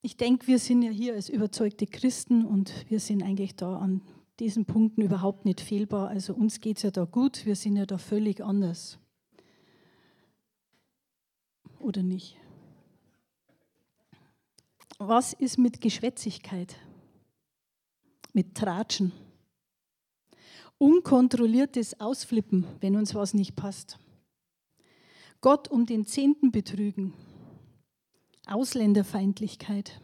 ich 0.00 0.16
denke, 0.16 0.48
wir 0.48 0.58
sind 0.58 0.82
ja 0.82 0.90
hier 0.90 1.14
als 1.14 1.28
überzeugte 1.28 1.86
Christen 1.86 2.44
und 2.44 2.90
wir 2.90 2.98
sind 2.98 3.22
eigentlich 3.22 3.54
da 3.54 3.78
an 3.78 4.02
diesen 4.40 4.64
Punkten 4.64 5.02
überhaupt 5.02 5.44
nicht 5.44 5.60
fehlbar. 5.60 6.08
Also 6.08 6.34
uns 6.34 6.60
geht 6.60 6.78
es 6.78 6.82
ja 6.82 6.90
da 6.90 7.04
gut, 7.04 7.46
wir 7.46 7.54
sind 7.54 7.76
ja 7.76 7.86
da 7.86 7.98
völlig 7.98 8.42
anders. 8.42 8.98
Oder 11.78 12.02
nicht? 12.02 12.36
Was 14.98 15.32
ist 15.32 15.58
mit 15.58 15.80
Geschwätzigkeit? 15.80 16.74
Mit 18.32 18.56
Tratschen? 18.56 19.12
Unkontrolliertes 20.82 22.00
Ausflippen, 22.00 22.66
wenn 22.80 22.96
uns 22.96 23.14
was 23.14 23.34
nicht 23.34 23.54
passt. 23.54 24.00
Gott 25.40 25.68
um 25.68 25.86
den 25.86 26.06
Zehnten 26.06 26.50
betrügen. 26.50 27.14
Ausländerfeindlichkeit. 28.48 30.00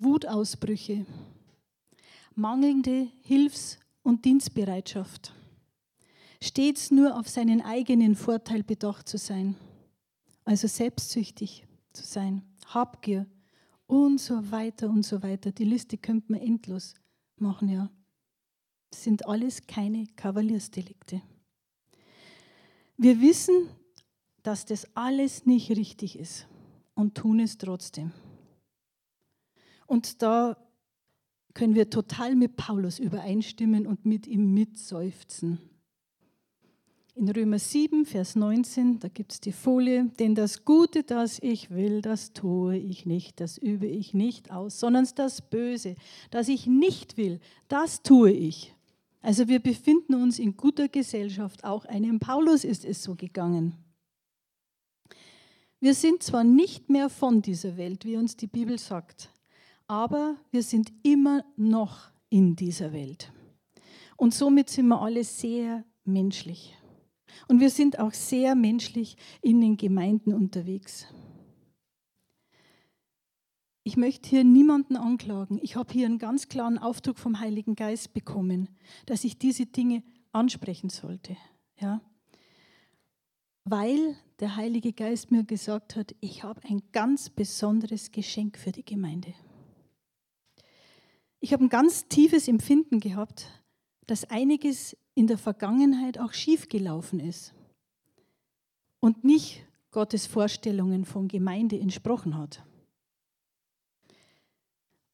Wutausbrüche. 0.00 1.06
Mangelnde 2.34 3.12
Hilfs- 3.22 3.78
und 4.02 4.24
Dienstbereitschaft. 4.24 5.32
Stets 6.42 6.90
nur 6.90 7.16
auf 7.16 7.28
seinen 7.28 7.60
eigenen 7.60 8.16
Vorteil 8.16 8.64
bedacht 8.64 9.08
zu 9.08 9.18
sein. 9.18 9.54
Also 10.44 10.66
selbstsüchtig 10.66 11.64
zu 11.92 12.04
sein. 12.04 12.42
Habgier 12.66 13.24
und 13.86 14.18
so 14.18 14.50
weiter 14.50 14.90
und 14.90 15.04
so 15.04 15.22
weiter. 15.22 15.52
Die 15.52 15.62
Liste 15.62 15.96
könnte 15.96 16.32
man 16.32 16.40
endlos 16.40 16.94
machen, 17.36 17.68
ja. 17.68 17.88
Sind 18.92 19.26
alles 19.26 19.66
keine 19.66 20.06
Kavaliersdelikte. 20.16 21.22
Wir 22.96 23.20
wissen, 23.20 23.68
dass 24.42 24.66
das 24.66 24.86
alles 24.94 25.46
nicht 25.46 25.70
richtig 25.70 26.18
ist 26.18 26.46
und 26.94 27.14
tun 27.14 27.40
es 27.40 27.56
trotzdem. 27.58 28.12
Und 29.86 30.22
da 30.22 30.56
können 31.54 31.74
wir 31.74 31.90
total 31.90 32.36
mit 32.36 32.56
Paulus 32.56 32.98
übereinstimmen 32.98 33.86
und 33.86 34.06
mit 34.06 34.26
ihm 34.26 34.54
mitseufzen. 34.54 35.58
In 37.16 37.28
Römer 37.28 37.58
7, 37.58 38.06
Vers 38.06 38.36
19, 38.36 39.00
da 39.00 39.08
gibt 39.08 39.32
es 39.32 39.40
die 39.40 39.52
Folie, 39.52 40.10
denn 40.18 40.34
das 40.34 40.64
Gute, 40.64 41.02
das 41.02 41.38
ich 41.40 41.70
will, 41.70 42.02
das 42.02 42.32
tue 42.32 42.78
ich 42.78 43.04
nicht, 43.04 43.40
das 43.40 43.58
übe 43.58 43.86
ich 43.86 44.14
nicht 44.14 44.50
aus, 44.52 44.78
sondern 44.78 45.06
das 45.16 45.42
Böse, 45.42 45.96
das 46.30 46.48
ich 46.48 46.66
nicht 46.66 47.16
will, 47.16 47.40
das 47.68 48.02
tue 48.02 48.30
ich. 48.30 48.74
Also 49.22 49.48
wir 49.48 49.60
befinden 49.60 50.14
uns 50.14 50.38
in 50.38 50.56
guter 50.56 50.88
Gesellschaft. 50.88 51.64
Auch 51.64 51.84
einem 51.84 52.20
Paulus 52.20 52.64
ist 52.64 52.84
es 52.84 53.02
so 53.02 53.14
gegangen. 53.14 53.74
Wir 55.78 55.94
sind 55.94 56.22
zwar 56.22 56.44
nicht 56.44 56.90
mehr 56.90 57.08
von 57.08 57.40
dieser 57.40 57.76
Welt, 57.76 58.04
wie 58.04 58.16
uns 58.16 58.36
die 58.36 58.46
Bibel 58.46 58.78
sagt, 58.78 59.30
aber 59.86 60.36
wir 60.50 60.62
sind 60.62 60.92
immer 61.02 61.44
noch 61.56 62.10
in 62.28 62.54
dieser 62.54 62.92
Welt. 62.92 63.32
Und 64.16 64.34
somit 64.34 64.68
sind 64.68 64.88
wir 64.88 65.00
alle 65.00 65.24
sehr 65.24 65.84
menschlich. 66.04 66.76
Und 67.48 67.60
wir 67.60 67.70
sind 67.70 67.98
auch 67.98 68.12
sehr 68.12 68.54
menschlich 68.54 69.16
in 69.40 69.60
den 69.62 69.78
Gemeinden 69.78 70.34
unterwegs. 70.34 71.06
Ich 73.82 73.96
möchte 73.96 74.28
hier 74.28 74.44
niemanden 74.44 74.96
anklagen. 74.96 75.58
Ich 75.62 75.76
habe 75.76 75.92
hier 75.92 76.06
einen 76.06 76.18
ganz 76.18 76.48
klaren 76.48 76.78
Aufdruck 76.78 77.18
vom 77.18 77.40
Heiligen 77.40 77.76
Geist 77.76 78.12
bekommen, 78.12 78.68
dass 79.06 79.24
ich 79.24 79.38
diese 79.38 79.66
Dinge 79.66 80.02
ansprechen 80.32 80.90
sollte. 80.90 81.36
Ja? 81.80 82.02
Weil 83.64 84.16
der 84.40 84.56
Heilige 84.56 84.92
Geist 84.92 85.30
mir 85.30 85.44
gesagt 85.44 85.96
hat, 85.96 86.14
ich 86.20 86.44
habe 86.44 86.60
ein 86.68 86.82
ganz 86.92 87.30
besonderes 87.30 88.12
Geschenk 88.12 88.58
für 88.58 88.72
die 88.72 88.84
Gemeinde. 88.84 89.32
Ich 91.40 91.54
habe 91.54 91.64
ein 91.64 91.70
ganz 91.70 92.06
tiefes 92.08 92.48
Empfinden 92.48 93.00
gehabt, 93.00 93.46
dass 94.06 94.24
einiges 94.24 94.94
in 95.14 95.26
der 95.26 95.38
Vergangenheit 95.38 96.18
auch 96.18 96.34
schiefgelaufen 96.34 97.18
ist 97.18 97.54
und 99.00 99.24
nicht 99.24 99.64
Gottes 99.90 100.26
Vorstellungen 100.26 101.06
von 101.06 101.28
Gemeinde 101.28 101.78
entsprochen 101.78 102.36
hat. 102.36 102.62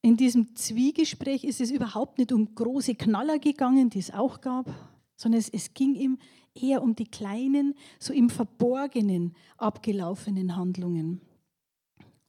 In 0.07 0.15
diesem 0.15 0.55
Zwiegespräch 0.55 1.43
ist 1.43 1.59
es 1.59 1.69
überhaupt 1.69 2.17
nicht 2.17 2.31
um 2.31 2.55
große 2.55 2.95
Knaller 2.95 3.39
gegangen, 3.39 3.89
die 3.89 3.99
es 3.99 4.09
auch 4.09 4.39
gab, 4.39 4.73
sondern 5.17 5.37
es, 5.37 5.49
es 5.49 5.73
ging 5.73 5.95
ihm 5.95 6.17
eher 6.53 6.81
um 6.81 6.95
die 6.95 7.09
kleinen, 7.09 7.73
so 7.99 8.13
im 8.13 8.29
Verborgenen 8.29 9.35
abgelaufenen 9.57 10.55
Handlungen. 10.55 11.19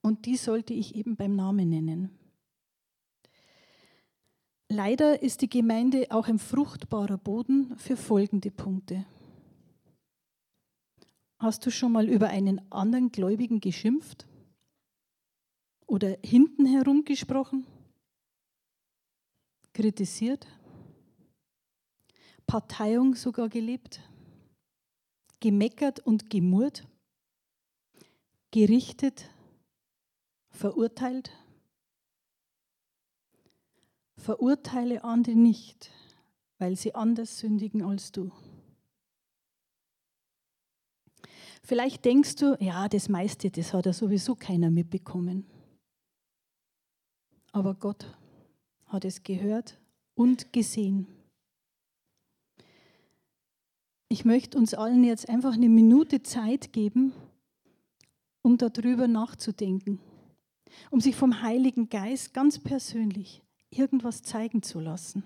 Und 0.02 0.26
die 0.26 0.37
sollte 0.37 0.75
ich 0.75 0.97
eben 0.97 1.14
beim 1.14 1.37
Namen 1.37 1.68
nennen. 1.68 2.18
Leider 4.68 5.23
ist 5.23 5.42
die 5.42 5.49
Gemeinde 5.49 6.08
auch 6.11 6.26
ein 6.26 6.40
fruchtbarer 6.40 7.16
Boden 7.16 7.76
für 7.76 7.97
folgende 7.97 8.50
Punkte. 8.50 9.06
Hast 11.38 11.64
du 11.64 11.70
schon 11.70 11.92
mal 11.92 12.08
über 12.08 12.26
einen 12.26 12.61
anderen 12.73 13.12
Gläubigen 13.12 13.61
geschimpft? 13.61 14.26
Oder 15.88 16.18
hinten 16.23 16.66
herum 16.66 17.04
gesprochen, 17.04 17.66
kritisiert, 19.73 20.47
Parteiung 22.47 23.14
sogar 23.14 23.49
gelebt, 23.49 24.00
gemeckert 25.40 26.00
und 26.00 26.30
gemurrt, 26.30 26.87
gerichtet, 28.50 29.30
verurteilt. 30.50 31.33
Verurteile 34.18 35.04
andere 35.04 35.37
nicht, 35.37 35.90
weil 36.59 36.76
sie 36.76 36.95
anders 36.95 37.38
sündigen 37.38 37.83
als 37.83 38.12
du. 38.12 38.30
Vielleicht 41.62 42.04
denkst 42.04 42.37
du, 42.37 42.57
ja, 42.61 42.88
das 42.88 43.09
meiste, 43.09 43.50
das 43.50 43.73
hat 43.73 43.87
ja 43.87 43.92
sowieso 43.92 44.35
keiner 44.35 44.71
mitbekommen 44.71 45.47
aber 47.52 47.75
Gott 47.75 48.07
hat 48.87 49.05
es 49.05 49.23
gehört 49.23 49.78
und 50.14 50.52
gesehen. 50.52 51.07
Ich 54.09 54.25
möchte 54.25 54.57
uns 54.57 54.75
allen 54.75 55.05
jetzt 55.05 55.28
einfach 55.28 55.52
eine 55.52 55.69
Minute 55.69 56.23
Zeit 56.23 56.73
geben, 56.73 57.12
um 58.43 58.57
darüber 58.57 59.07
nachzudenken, 59.07 60.00
um 60.90 61.00
sich 61.00 61.14
vom 61.14 61.43
Heiligen 61.43 61.90
Geist 61.90 62.33
ganz 62.33 62.59
persönlich 62.59 63.43
irgendwas 63.71 64.23
zeigen 64.23 64.62
zu 64.62 64.81
lassen. 64.81 65.25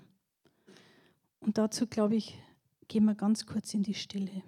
Und 1.41 1.59
dazu, 1.59 1.87
glaube 1.87 2.17
ich, 2.17 2.39
gehen 2.89 3.05
wir 3.05 3.15
ganz 3.15 3.47
kurz 3.47 3.73
in 3.75 3.83
die 3.83 3.95
Stille. 3.95 4.43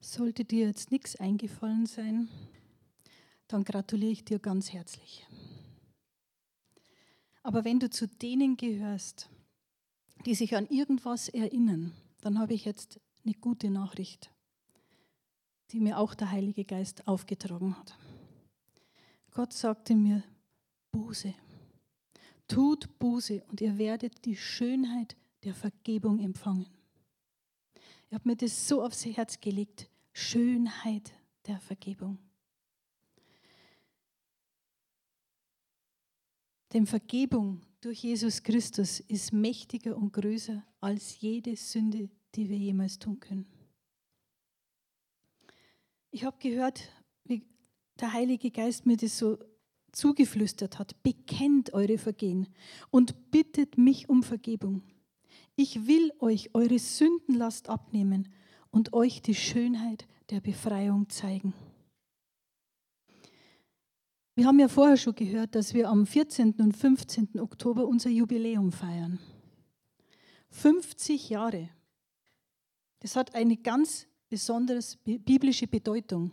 Sollte 0.00 0.44
dir 0.44 0.66
jetzt 0.66 0.90
nichts 0.90 1.16
eingefallen 1.16 1.86
sein, 1.86 2.28
dann 3.48 3.64
gratuliere 3.64 4.12
ich 4.12 4.24
dir 4.24 4.38
ganz 4.38 4.72
herzlich. 4.72 5.26
Aber 7.42 7.64
wenn 7.64 7.80
du 7.80 7.90
zu 7.90 8.06
denen 8.06 8.56
gehörst, 8.56 9.28
die 10.26 10.34
sich 10.34 10.56
an 10.56 10.66
irgendwas 10.68 11.28
erinnern, 11.28 11.92
dann 12.20 12.38
habe 12.38 12.54
ich 12.54 12.64
jetzt 12.64 13.00
eine 13.24 13.34
gute 13.34 13.70
Nachricht, 13.70 14.30
die 15.70 15.80
mir 15.80 15.98
auch 15.98 16.14
der 16.14 16.30
Heilige 16.30 16.64
Geist 16.64 17.06
aufgetragen 17.06 17.76
hat. 17.76 17.96
Gott 19.30 19.52
sagte 19.52 19.94
mir, 19.94 20.22
Buße. 20.92 21.34
Tut 22.48 22.98
Buße 22.98 23.44
und 23.48 23.60
ihr 23.60 23.78
werdet 23.78 24.24
die 24.24 24.36
Schönheit 24.36 25.16
der 25.44 25.54
Vergebung 25.54 26.18
empfangen. 26.18 26.66
Ich 28.08 28.14
habe 28.14 28.28
mir 28.28 28.36
das 28.36 28.66
so 28.66 28.82
aufs 28.82 29.04
Herz 29.04 29.40
gelegt. 29.40 29.90
Schönheit 30.12 31.12
der 31.46 31.60
Vergebung. 31.60 32.18
Denn 36.72 36.86
Vergebung 36.86 37.62
durch 37.80 38.02
Jesus 38.02 38.42
Christus 38.42 39.00
ist 39.00 39.32
mächtiger 39.32 39.96
und 39.96 40.12
größer 40.12 40.64
als 40.80 41.20
jede 41.20 41.56
Sünde, 41.56 42.10
die 42.34 42.48
wir 42.48 42.56
jemals 42.56 42.98
tun 42.98 43.20
können. 43.20 43.46
Ich 46.10 46.24
habe 46.24 46.38
gehört, 46.38 46.90
wie 47.24 47.46
der 48.00 48.12
Heilige 48.12 48.50
Geist 48.50 48.86
mir 48.86 48.96
das 48.96 49.18
so 49.18 49.38
zugeflüstert 49.92 50.78
hat. 50.78 51.02
Bekennt 51.02 51.74
eure 51.74 51.98
Vergehen 51.98 52.48
und 52.90 53.30
bittet 53.30 53.78
mich 53.78 54.08
um 54.08 54.22
Vergebung. 54.22 54.82
Ich 55.60 55.88
will 55.88 56.12
euch 56.20 56.54
eure 56.54 56.78
Sündenlast 56.78 57.68
abnehmen 57.68 58.28
und 58.70 58.92
euch 58.92 59.22
die 59.22 59.34
Schönheit 59.34 60.06
der 60.30 60.40
Befreiung 60.40 61.08
zeigen. 61.08 61.52
Wir 64.36 64.46
haben 64.46 64.60
ja 64.60 64.68
vorher 64.68 64.96
schon 64.96 65.16
gehört, 65.16 65.56
dass 65.56 65.74
wir 65.74 65.88
am 65.88 66.06
14. 66.06 66.52
und 66.60 66.76
15. 66.76 67.40
Oktober 67.40 67.88
unser 67.88 68.08
Jubiläum 68.08 68.70
feiern. 68.70 69.18
50 70.50 71.28
Jahre. 71.28 71.70
Das 73.00 73.16
hat 73.16 73.34
eine 73.34 73.56
ganz 73.56 74.06
besondere 74.28 74.78
biblische 75.04 75.66
Bedeutung. 75.66 76.30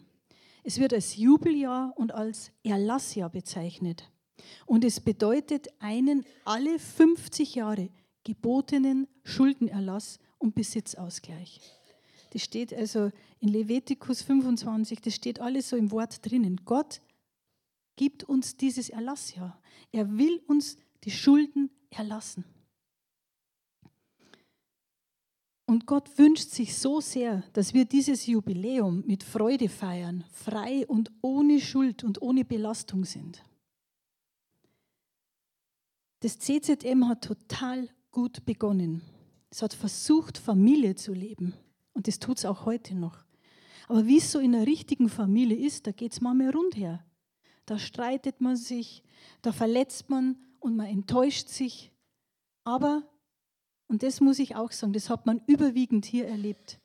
Es 0.63 0.77
wird 0.77 0.93
als 0.93 1.15
Jubeljahr 1.15 1.93
und 1.97 2.13
als 2.13 2.51
Erlassjahr 2.61 3.31
bezeichnet. 3.31 4.07
Und 4.67 4.83
es 4.83 4.99
bedeutet 4.99 5.69
einen 5.79 6.25
alle 6.43 6.77
50 6.77 7.55
Jahre 7.55 7.89
gebotenen 8.25 9.07
Schuldenerlass 9.23 10.19
und 10.37 10.55
Besitzausgleich. 10.55 11.61
Das 12.31 12.43
steht 12.43 12.73
also 12.73 13.11
in 13.39 13.47
Levitikus 13.47 14.21
25, 14.23 14.99
das 14.99 15.15
steht 15.15 15.39
alles 15.39 15.69
so 15.69 15.77
im 15.77 15.91
Wort 15.91 16.25
drinnen. 16.25 16.59
Gott 16.65 17.01
gibt 17.95 18.25
uns 18.25 18.57
dieses 18.57 18.89
Erlassjahr. 18.89 19.61
Er 19.93 20.17
will 20.17 20.41
uns 20.47 20.75
die 21.05 21.11
Schulden 21.11 21.69
erlassen. 21.89 22.43
Und 25.67 25.87
Gott 25.87 26.17
wünscht 26.17 26.49
sich 26.49 26.77
so 26.77 27.01
sehr, 27.01 27.43
dass 27.53 27.73
wir 27.73 27.85
dieses 27.85 28.27
Jubiläum 28.27 29.03
mit 29.07 29.23
Freude 29.23 29.67
feiern, 29.67 30.23
frei 30.31 30.85
und 30.87 31.11
ohne 31.21 31.59
Schuld 31.59 32.03
und 32.03 32.21
ohne 32.21 32.45
Belastung 32.45 33.03
sind. 33.03 33.43
Das 36.19 36.37
CZM 36.39 37.07
hat 37.07 37.23
total 37.23 37.89
gut 38.15 38.45
begonnen. 38.45 39.01
Es 39.49 39.61
hat 39.61 39.73
versucht, 39.73 40.37
Familie 40.37 40.95
zu 40.95 41.11
leben. 41.13 41.53
Und 41.91 42.07
das 42.07 42.17
tut 42.17 42.37
es 42.37 42.45
auch 42.45 42.65
heute 42.65 42.95
noch. 42.95 43.25
Aber 43.89 44.07
wie 44.07 44.19
es 44.19 44.31
so 44.31 44.39
in 44.39 44.55
einer 44.55 44.65
richtigen 44.65 45.09
Familie 45.09 45.57
ist, 45.57 45.85
da 45.85 45.91
geht 45.91 46.13
es 46.13 46.21
manchmal 46.21 46.51
rundher. 46.51 47.05
Da 47.65 47.77
streitet 47.77 48.39
man 48.39 48.55
sich, 48.55 49.03
da 49.41 49.51
verletzt 49.51 50.09
man 50.09 50.37
und 50.61 50.77
man 50.77 50.87
enttäuscht 50.87 51.49
sich. 51.49 51.91
Aber 52.63 53.03
und 53.87 54.01
das 54.01 54.21
muss 54.21 54.39
ich 54.39 54.55
auch 54.55 54.71
sagen, 54.71 54.93
das 54.93 55.09
hat 55.09 55.25
man 55.25 55.41
überwiegend 55.45 56.05
hier 56.05 56.25
erlebt, 56.25 56.79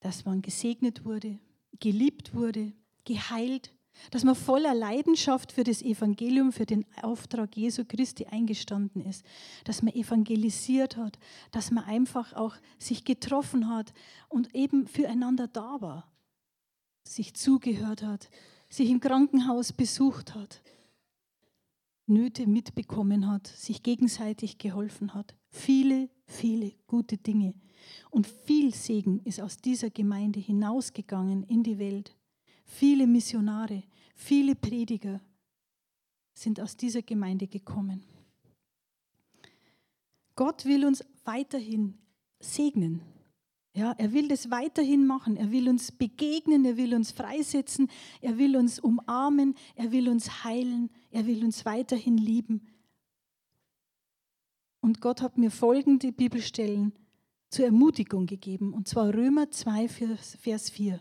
dass 0.00 0.26
man 0.26 0.42
gesegnet 0.42 1.06
wurde, 1.06 1.38
geliebt 1.80 2.34
wurde, 2.34 2.74
geheilt, 3.04 3.72
dass 4.10 4.24
man 4.24 4.34
voller 4.34 4.74
Leidenschaft 4.74 5.52
für 5.52 5.64
das 5.64 5.82
Evangelium, 5.82 6.52
für 6.52 6.66
den 6.66 6.84
Auftrag 7.02 7.56
Jesu 7.56 7.84
Christi 7.84 8.26
eingestanden 8.26 9.04
ist, 9.04 9.24
dass 9.64 9.82
man 9.82 9.94
evangelisiert 9.94 10.96
hat, 10.96 11.18
dass 11.50 11.70
man 11.70 11.84
einfach 11.84 12.32
auch 12.34 12.56
sich 12.78 13.04
getroffen 13.04 13.68
hat 13.68 13.92
und 14.28 14.54
eben 14.54 14.86
füreinander 14.86 15.48
da 15.48 15.80
war, 15.80 16.10
sich 17.04 17.34
zugehört 17.34 18.02
hat, 18.02 18.28
sich 18.68 18.90
im 18.90 19.00
Krankenhaus 19.00 19.72
besucht 19.72 20.34
hat, 20.34 20.62
Nöte 22.08 22.46
mitbekommen 22.46 23.28
hat, 23.28 23.48
sich 23.48 23.82
gegenseitig 23.82 24.58
geholfen 24.58 25.12
hat. 25.12 25.34
Viele, 25.48 26.08
viele 26.26 26.72
gute 26.86 27.16
Dinge. 27.16 27.54
Und 28.10 28.28
viel 28.28 28.72
Segen 28.72 29.20
ist 29.24 29.40
aus 29.40 29.56
dieser 29.56 29.90
Gemeinde 29.90 30.38
hinausgegangen 30.38 31.42
in 31.44 31.64
die 31.64 31.78
Welt. 31.78 32.16
Viele 32.66 33.06
Missionare, 33.06 33.84
viele 34.14 34.54
Prediger 34.54 35.20
sind 36.34 36.60
aus 36.60 36.76
dieser 36.76 37.02
Gemeinde 37.02 37.46
gekommen. 37.46 38.04
Gott 40.34 40.66
will 40.66 40.84
uns 40.84 41.02
weiterhin 41.24 41.96
segnen. 42.40 43.00
Ja, 43.72 43.92
er 43.92 44.12
will 44.12 44.28
das 44.28 44.50
weiterhin 44.50 45.06
machen. 45.06 45.36
Er 45.36 45.50
will 45.50 45.68
uns 45.68 45.92
begegnen, 45.92 46.64
er 46.64 46.76
will 46.76 46.94
uns 46.94 47.12
freisetzen, 47.12 47.88
er 48.20 48.36
will 48.36 48.56
uns 48.56 48.78
umarmen, 48.78 49.54
er 49.74 49.92
will 49.92 50.08
uns 50.08 50.44
heilen, 50.44 50.90
er 51.10 51.26
will 51.26 51.44
uns 51.44 51.64
weiterhin 51.64 52.18
lieben. 52.18 52.66
Und 54.80 55.00
Gott 55.00 55.22
hat 55.22 55.38
mir 55.38 55.50
folgende 55.50 56.12
Bibelstellen 56.12 56.92
zur 57.48 57.66
Ermutigung 57.66 58.26
gegeben, 58.26 58.72
und 58.72 58.88
zwar 58.88 59.12
Römer 59.14 59.50
2, 59.50 59.88
Vers 59.88 60.70
4. 60.70 61.00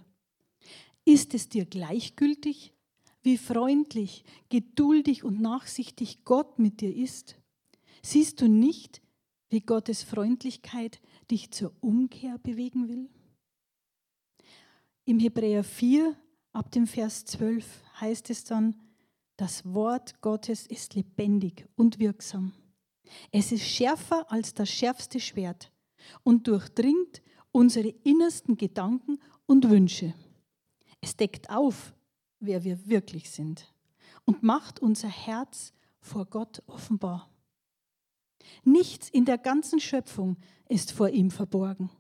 Ist 1.06 1.36
es 1.36 1.50
dir 1.50 1.66
gleichgültig, 1.66 2.74
wie 3.22 3.38
freundlich, 3.38 4.24
geduldig 4.50 5.24
und 5.24 5.40
nachsichtig 5.40 6.26
Gott 6.26 6.58
mit 6.58 6.82
dir 6.82 6.96
ist? 6.96 7.40
Siehst 8.02 8.42
du 8.42 8.48
nicht, 8.48 9.02
wie 9.50 9.62
Gottes 9.62 10.04
Freundlichkeit 10.04 11.00
dich 11.30 11.52
zur 11.52 11.74
Umkehr 11.82 12.40
bewegen 12.40 12.88
will? 12.90 13.10
Im 15.06 15.20
Hebräer 15.20 15.64
4 15.64 16.16
ab 16.54 16.72
dem 16.72 16.88
Vers 16.88 17.26
12 17.26 17.84
heißt 18.02 18.32
es 18.32 18.44
dann, 18.44 18.76
das 19.38 19.66
Wort 19.66 20.22
Gottes 20.22 20.66
ist 20.66 20.96
lebendig 20.96 21.68
und 21.76 22.00
wirksam. 22.00 22.54
Es 23.32 23.52
ist 23.52 23.68
schärfer 23.68 24.32
als 24.32 24.56
das 24.56 24.70
schärfste 24.70 25.20
Schwert 25.20 25.72
und 26.24 26.48
durchdringt 26.48 27.22
unsere 27.52 27.90
innersten 27.90 28.58
Gedanken 28.58 29.20
und 29.46 29.70
Wünsche. 29.70 30.16
Es 31.06 31.16
deckt 31.16 31.52
auf, 31.52 31.94
wer 32.40 32.64
wir 32.64 32.88
wirklich 32.88 33.30
sind 33.30 33.72
und 34.26 34.42
macht 34.42 34.80
unser 34.80 35.08
Herz 35.08 35.72
vor 36.00 36.26
Gott 36.26 36.64
offenbar. 36.66 37.30
Nichts 38.64 39.08
in 39.10 39.24
der 39.24 39.38
ganzen 39.38 39.80
Schöpfung 39.80 40.36
ist 40.68 40.92
vor 40.92 41.10
ihm 41.10 41.30
verborgen. 41.30 41.92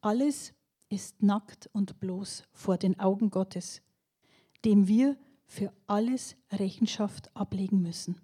Alles 0.00 0.54
ist 0.88 1.22
nackt 1.22 1.68
und 1.74 2.00
bloß 2.00 2.44
vor 2.54 2.78
den 2.78 2.98
Augen 2.98 3.28
Gottes, 3.28 3.82
dem 4.64 4.88
wir 4.88 5.18
für 5.44 5.70
alles 5.86 6.36
Rechenschaft 6.52 7.36
ablegen 7.36 7.82
müssen. 7.82 8.18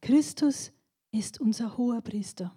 Christus 0.00 0.70
ist 1.10 1.40
unser 1.40 1.76
hoher 1.76 2.00
Priester. 2.00 2.54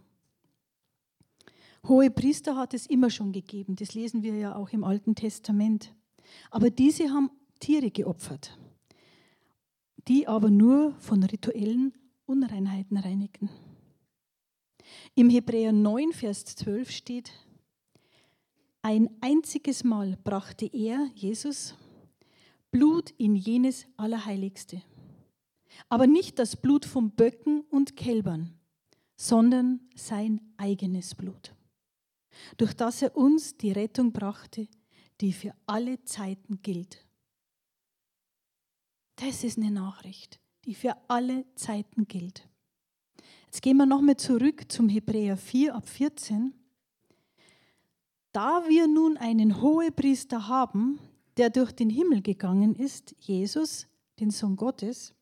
Hohe 1.87 2.09
Priester 2.09 2.55
hat 2.55 2.73
es 2.73 2.87
immer 2.87 3.09
schon 3.09 3.31
gegeben, 3.31 3.75
das 3.75 3.93
lesen 3.93 4.23
wir 4.23 4.35
ja 4.35 4.55
auch 4.55 4.69
im 4.69 4.83
Alten 4.83 5.15
Testament. 5.15 5.93
Aber 6.49 6.69
diese 6.69 7.09
haben 7.11 7.29
Tiere 7.59 7.91
geopfert, 7.91 8.57
die 10.07 10.27
aber 10.27 10.49
nur 10.49 10.95
von 10.99 11.23
rituellen 11.23 11.93
Unreinheiten 12.25 12.97
reinigen. 12.97 13.49
Im 15.13 15.29
Hebräer 15.29 15.71
9, 15.71 16.11
Vers 16.11 16.45
12 16.45 16.91
steht, 16.91 17.31
ein 18.81 19.09
einziges 19.21 19.83
Mal 19.83 20.17
brachte 20.23 20.67
er, 20.67 21.09
Jesus, 21.15 21.75
Blut 22.71 23.11
in 23.17 23.35
jenes 23.35 23.87
Allerheiligste. 23.97 24.81
Aber 25.89 26.07
nicht 26.07 26.39
das 26.39 26.55
Blut 26.55 26.85
von 26.85 27.11
Böcken 27.11 27.61
und 27.71 27.95
Kälbern, 27.95 28.53
sondern 29.15 29.79
sein 29.95 30.41
eigenes 30.57 31.15
Blut, 31.15 31.55
durch 32.57 32.73
das 32.73 33.01
er 33.01 33.15
uns 33.15 33.57
die 33.57 33.71
Rettung 33.71 34.11
brachte, 34.11 34.67
die 35.21 35.33
für 35.33 35.53
alle 35.65 36.03
Zeiten 36.03 36.61
gilt. 36.61 37.05
Das 39.15 39.43
ist 39.43 39.57
eine 39.57 39.71
Nachricht 39.71 40.39
die 40.65 40.75
für 40.75 40.95
alle 41.07 41.45
Zeiten 41.55 42.07
gilt. 42.07 42.47
Jetzt 43.45 43.61
gehen 43.61 43.77
wir 43.77 43.85
nochmal 43.85 44.17
zurück 44.17 44.71
zum 44.71 44.89
Hebräer 44.89 45.37
4 45.37 45.75
ab 45.75 45.87
14. 45.87 46.53
Da 48.31 48.63
wir 48.67 48.87
nun 48.87 49.17
einen 49.17 49.61
Hohepriester 49.61 50.47
haben, 50.47 50.99
der 51.37 51.49
durch 51.49 51.71
den 51.71 51.89
Himmel 51.89 52.21
gegangen 52.21 52.75
ist, 52.75 53.15
Jesus, 53.19 53.87
den 54.19 54.31
Sohn 54.31 54.55
Gottes, 54.55 55.13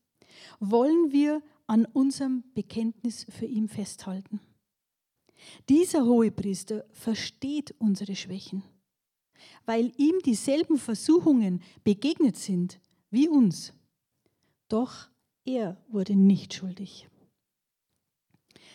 wollen 0.58 1.12
wir 1.12 1.42
an 1.66 1.84
unserem 1.84 2.42
Bekenntnis 2.54 3.26
für 3.28 3.46
ihn 3.46 3.68
festhalten. 3.68 4.40
Dieser 5.68 6.04
Hohepriester 6.04 6.84
versteht 6.92 7.74
unsere 7.78 8.16
Schwächen, 8.16 8.62
weil 9.66 9.92
ihm 9.96 10.18
dieselben 10.24 10.78
Versuchungen 10.78 11.62
begegnet 11.82 12.36
sind 12.36 12.80
wie 13.10 13.28
uns. 13.28 13.72
Doch 14.68 15.08
er 15.44 15.76
wurde 15.88 16.16
nicht 16.16 16.54
schuldig. 16.54 17.08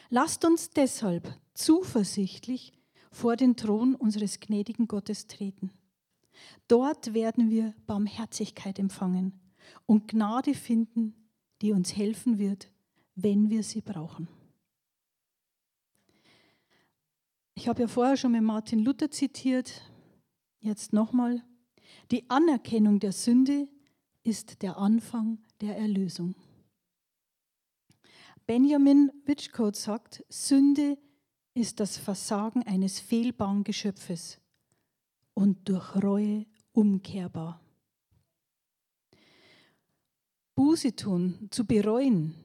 Lasst 0.10 0.46
uns 0.46 0.70
deshalb 0.70 1.34
zuversichtlich 1.54 2.74
vor 3.12 3.36
den 3.36 3.56
Thron 3.56 3.96
unseres 3.96 4.40
gnädigen 4.40 4.88
Gottes 4.88 5.28
treten. 5.28 5.72
Dort 6.68 7.14
werden 7.14 7.50
wir 7.50 7.74
Barmherzigkeit 7.86 8.80
empfangen 8.80 9.40
und 9.86 10.08
Gnade 10.08 10.54
finden, 10.54 11.16
die 11.62 11.74
uns 11.74 11.96
helfen 11.96 12.40
wird, 12.40 12.72
wenn 13.16 13.50
wir 13.50 13.64
sie 13.64 13.82
brauchen. 13.82 14.28
Ich 17.60 17.68
habe 17.68 17.82
ja 17.82 17.88
vorher 17.90 18.16
schon 18.16 18.32
mit 18.32 18.42
Martin 18.42 18.80
Luther 18.86 19.12
zitiert, 19.12 19.82
jetzt 20.62 20.94
nochmal. 20.94 21.44
Die 22.10 22.30
Anerkennung 22.30 23.02
der 23.02 23.12
Sünde 23.12 23.68
ist 24.24 24.62
der 24.62 24.78
Anfang 24.78 25.40
der 25.60 25.76
Erlösung. 25.76 26.36
Benjamin 28.46 29.12
Witchcote 29.26 29.78
sagt, 29.78 30.24
Sünde 30.30 30.98
ist 31.54 31.82
das 31.82 31.98
Versagen 31.98 32.64
eines 32.64 33.02
fehlbaren 33.02 33.66
Geschöpfes 33.66 34.40
und 35.34 35.68
durch 35.68 36.02
Reue 36.02 36.46
umkehrbar. 36.72 37.60
Buße 40.56 40.96
tun, 40.96 41.50
zu 41.52 41.66
bereuen, 41.66 42.36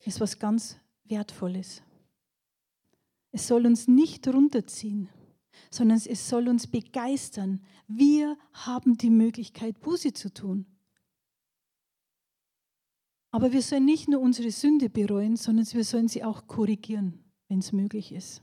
ist 0.00 0.18
was 0.18 0.36
ganz 0.36 0.76
Wertvolles. 1.04 1.82
Es 3.32 3.46
soll 3.46 3.66
uns 3.66 3.88
nicht 3.88 4.26
runterziehen, 4.28 5.08
sondern 5.70 6.00
es 6.04 6.28
soll 6.28 6.48
uns 6.48 6.66
begeistern. 6.66 7.64
Wir 7.86 8.36
haben 8.52 8.96
die 8.96 9.10
Möglichkeit, 9.10 9.80
Buße 9.80 10.12
zu 10.12 10.32
tun. 10.32 10.66
Aber 13.30 13.52
wir 13.52 13.62
sollen 13.62 13.84
nicht 13.84 14.08
nur 14.08 14.20
unsere 14.20 14.50
Sünde 14.50 14.88
bereuen, 14.88 15.36
sondern 15.36 15.66
wir 15.70 15.84
sollen 15.84 16.08
sie 16.08 16.24
auch 16.24 16.46
korrigieren, 16.46 17.24
wenn 17.48 17.58
es 17.58 17.72
möglich 17.72 18.12
ist. 18.12 18.42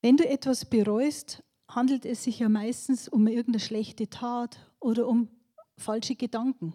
Wenn 0.00 0.16
du 0.16 0.26
etwas 0.26 0.64
bereust, 0.64 1.42
handelt 1.68 2.06
es 2.06 2.24
sich 2.24 2.38
ja 2.38 2.48
meistens 2.48 3.08
um 3.08 3.26
irgendeine 3.26 3.60
schlechte 3.60 4.08
Tat 4.08 4.72
oder 4.80 5.06
um 5.08 5.28
falsche 5.76 6.14
Gedanken. 6.14 6.72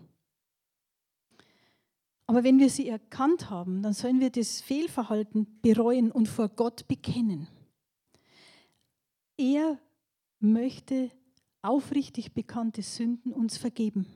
Aber 2.32 2.46
wenn 2.46 2.60
wir 2.60 2.70
sie 2.70 2.88
erkannt 2.88 3.50
haben, 3.50 3.84
dann 3.84 3.91
sollen 3.91 4.22
wir 4.22 4.30
das 4.30 4.62
Fehlverhalten 4.62 5.60
bereuen 5.62 6.13
und 6.13 6.30
vor 6.30 6.48
Gott 6.48 6.88
bekennen. 6.88 7.50
Er 9.36 9.78
möchte 10.39 11.12
aufrichtig 11.62 12.32
bekannte 12.32 12.84
Sünden 12.84 13.34
uns 13.34 13.58
vergeben. 13.58 14.08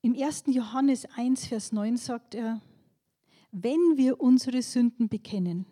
Im 0.00 0.14
1. 0.14 0.44
Johannes 0.46 1.06
1, 1.06 1.46
Vers 1.46 1.72
9 1.72 1.96
sagt 1.96 2.36
er, 2.36 2.62
wenn 3.50 3.96
wir 3.96 4.20
unsere 4.20 4.62
Sünden 4.62 5.08
bekennen, 5.08 5.66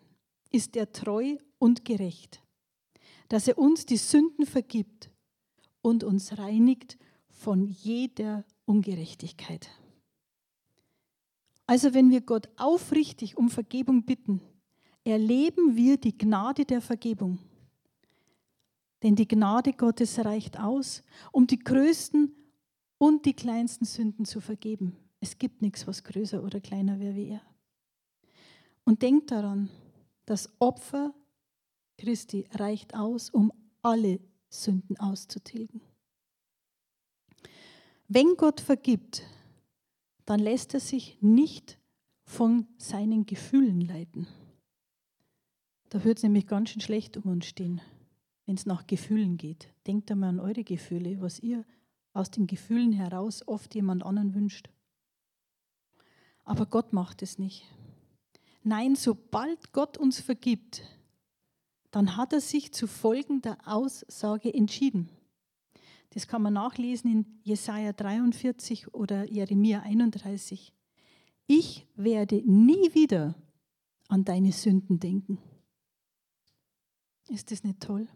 ist 0.51 0.75
er 0.75 0.91
treu 0.91 1.37
und 1.59 1.85
gerecht, 1.85 2.41
dass 3.29 3.47
er 3.47 3.57
uns 3.57 3.85
die 3.85 3.95
Sünden 3.95 4.45
vergibt 4.45 5.11
und 5.81 6.03
uns 6.03 6.37
reinigt 6.37 6.97
von 7.29 7.67
jeder 7.67 8.43
Ungerechtigkeit. 8.65 9.69
Also 11.67 11.93
wenn 11.93 12.09
wir 12.09 12.21
Gott 12.21 12.49
aufrichtig 12.55 13.37
um 13.37 13.49
Vergebung 13.49 14.03
bitten, 14.03 14.41
erleben 15.03 15.75
wir 15.75 15.97
die 15.97 16.17
Gnade 16.17 16.65
der 16.65 16.81
Vergebung. 16.81 17.39
Denn 19.03 19.15
die 19.15 19.27
Gnade 19.27 19.73
Gottes 19.73 20.17
reicht 20.25 20.59
aus, 20.59 21.03
um 21.31 21.45
die 21.45 21.59
größten 21.59 22.33
und 22.97 23.25
die 23.25 23.33
kleinsten 23.33 23.85
Sünden 23.85 24.25
zu 24.25 24.41
vergeben. 24.41 24.95
Es 25.19 25.37
gibt 25.37 25.61
nichts, 25.61 25.85
was 25.85 26.03
größer 26.03 26.41
oder 26.43 26.59
kleiner 26.61 26.99
wäre 26.99 27.15
wie 27.15 27.27
er. 27.29 27.41
Und 28.85 29.01
denkt 29.01 29.31
daran, 29.31 29.69
das 30.25 30.49
Opfer 30.59 31.13
Christi 31.97 32.47
reicht 32.53 32.95
aus, 32.95 33.29
um 33.29 33.51
alle 33.81 34.19
Sünden 34.49 34.97
auszutilgen. 34.99 35.81
Wenn 38.07 38.35
Gott 38.37 38.61
vergibt, 38.61 39.23
dann 40.27 40.41
lässt 40.41 40.73
er 40.73 40.81
sich 40.81 41.17
nicht 41.21 41.79
von 42.25 42.67
seinen 42.77 43.25
Gefühlen 43.25 43.79
leiten. 43.79 44.27
Da 45.89 46.03
wird 46.03 46.17
es 46.17 46.23
nämlich 46.23 46.47
ganz 46.47 46.69
schön 46.69 46.81
schlecht 46.81 47.15
um 47.15 47.31
uns 47.31 47.45
stehen, 47.45 47.79
wenn 48.45 48.55
es 48.55 48.65
nach 48.65 48.85
Gefühlen 48.87 49.37
geht. 49.37 49.69
Denkt 49.87 50.11
einmal 50.11 50.29
an 50.29 50.41
eure 50.41 50.65
Gefühle, 50.65 51.21
was 51.21 51.39
ihr 51.39 51.63
aus 52.11 52.29
den 52.29 52.45
Gefühlen 52.45 52.91
heraus 52.91 53.47
oft 53.47 53.73
jemand 53.73 54.03
anderen 54.03 54.35
wünscht. 54.35 54.69
Aber 56.43 56.65
Gott 56.65 56.91
macht 56.91 57.21
es 57.21 57.39
nicht. 57.39 57.63
Nein, 58.63 58.97
sobald 58.97 59.71
Gott 59.71 59.97
uns 59.97 60.19
vergibt, 60.19 60.81
dann 61.89 62.17
hat 62.17 62.33
er 62.33 62.41
sich 62.41 62.73
zu 62.73 62.85
folgender 62.85 63.57
Aussage 63.63 64.53
entschieden. 64.53 65.09
Das 66.11 66.27
kann 66.27 66.41
man 66.41 66.53
nachlesen 66.53 67.11
in 67.11 67.39
Jesaja 67.43 67.93
43 67.93 68.93
oder 68.93 69.29
Jeremia 69.29 69.81
31. 69.81 70.73
Ich 71.47 71.87
werde 71.95 72.41
nie 72.45 72.93
wieder 72.93 73.35
an 74.07 74.23
deine 74.23 74.51
Sünden 74.51 74.99
denken. 74.99 75.37
Ist 77.29 77.51
das 77.51 77.63
nicht 77.63 77.81
toll? 77.81 78.07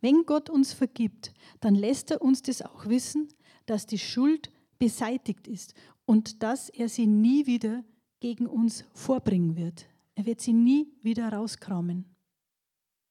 Wenn 0.00 0.26
Gott 0.26 0.50
uns 0.50 0.72
vergibt, 0.72 1.32
dann 1.60 1.74
lässt 1.74 2.10
er 2.10 2.20
uns 2.20 2.42
das 2.42 2.60
auch 2.60 2.86
wissen, 2.86 3.28
dass 3.66 3.86
die 3.86 3.98
Schuld 3.98 4.50
beseitigt 4.78 5.48
ist 5.48 5.74
und 6.04 6.42
dass 6.42 6.68
er 6.68 6.88
sie 6.88 7.06
nie 7.06 7.46
wieder 7.46 7.84
gegen 8.20 8.46
uns 8.46 8.84
vorbringen 8.92 9.56
wird. 9.56 9.86
Er 10.14 10.26
wird 10.26 10.40
sie 10.40 10.52
nie 10.52 10.92
wieder 11.02 11.32
rauskramen, 11.32 12.04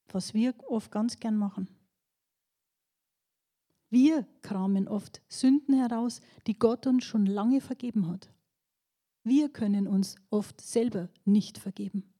was 0.08 0.34
wir 0.34 0.54
oft 0.68 0.90
ganz 0.90 1.18
gern 1.18 1.36
machen. 1.36 1.68
Wir 3.94 4.26
kramen 4.42 4.88
oft 4.88 5.22
Sünden 5.28 5.78
heraus, 5.78 6.20
die 6.48 6.58
Gott 6.58 6.88
uns 6.88 7.04
schon 7.04 7.26
lange 7.26 7.60
vergeben 7.60 8.08
hat. 8.08 8.28
Wir 9.22 9.48
können 9.48 9.86
uns 9.86 10.16
oft 10.30 10.60
selber 10.60 11.10
nicht 11.24 11.58
vergeben. 11.58 12.12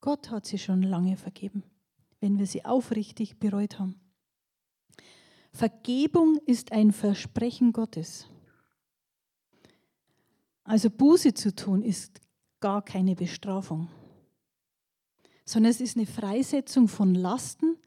Gott 0.00 0.30
hat 0.30 0.46
sie 0.46 0.56
schon 0.56 0.82
lange 0.82 1.16
vergeben, 1.16 1.64
wenn 2.20 2.38
wir 2.38 2.46
sie 2.46 2.64
aufrichtig 2.64 3.40
bereut 3.40 3.80
haben. 3.80 3.96
Vergebung 5.52 6.38
ist 6.46 6.70
ein 6.70 6.92
Versprechen 6.92 7.72
Gottes. 7.72 8.28
Also 10.62 10.90
Buße 10.90 11.34
zu 11.34 11.56
tun 11.56 11.82
ist 11.82 12.20
gar 12.60 12.84
keine 12.84 13.16
Bestrafung, 13.16 13.88
sondern 15.44 15.72
es 15.72 15.80
ist 15.80 15.96
eine 15.96 16.06
Freisetzung 16.06 16.86
von 16.86 17.16
Lasten, 17.16 17.78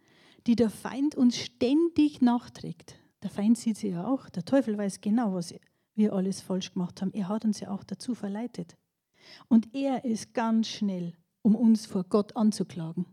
die 0.47 0.55
der 0.55 0.69
Feind 0.69 1.15
uns 1.15 1.37
ständig 1.37 2.21
nachträgt. 2.21 2.97
Der 3.21 3.29
Feind 3.29 3.57
sieht 3.57 3.77
sie 3.77 3.89
ja 3.89 4.07
auch. 4.07 4.29
Der 4.29 4.45
Teufel 4.45 4.77
weiß 4.77 5.01
genau, 5.01 5.33
was 5.33 5.53
wir 5.93 6.13
alles 6.13 6.41
falsch 6.41 6.73
gemacht 6.73 7.01
haben. 7.01 7.13
Er 7.13 7.27
hat 7.27 7.43
uns 7.43 7.59
ja 7.59 7.69
auch 7.69 7.83
dazu 7.83 8.15
verleitet. 8.15 8.77
Und 9.49 9.75
er 9.75 10.05
ist 10.05 10.33
ganz 10.33 10.69
schnell, 10.69 11.13
um 11.41 11.55
uns 11.55 11.85
vor 11.85 12.05
Gott 12.05 12.37
anzuklagen. 12.37 13.05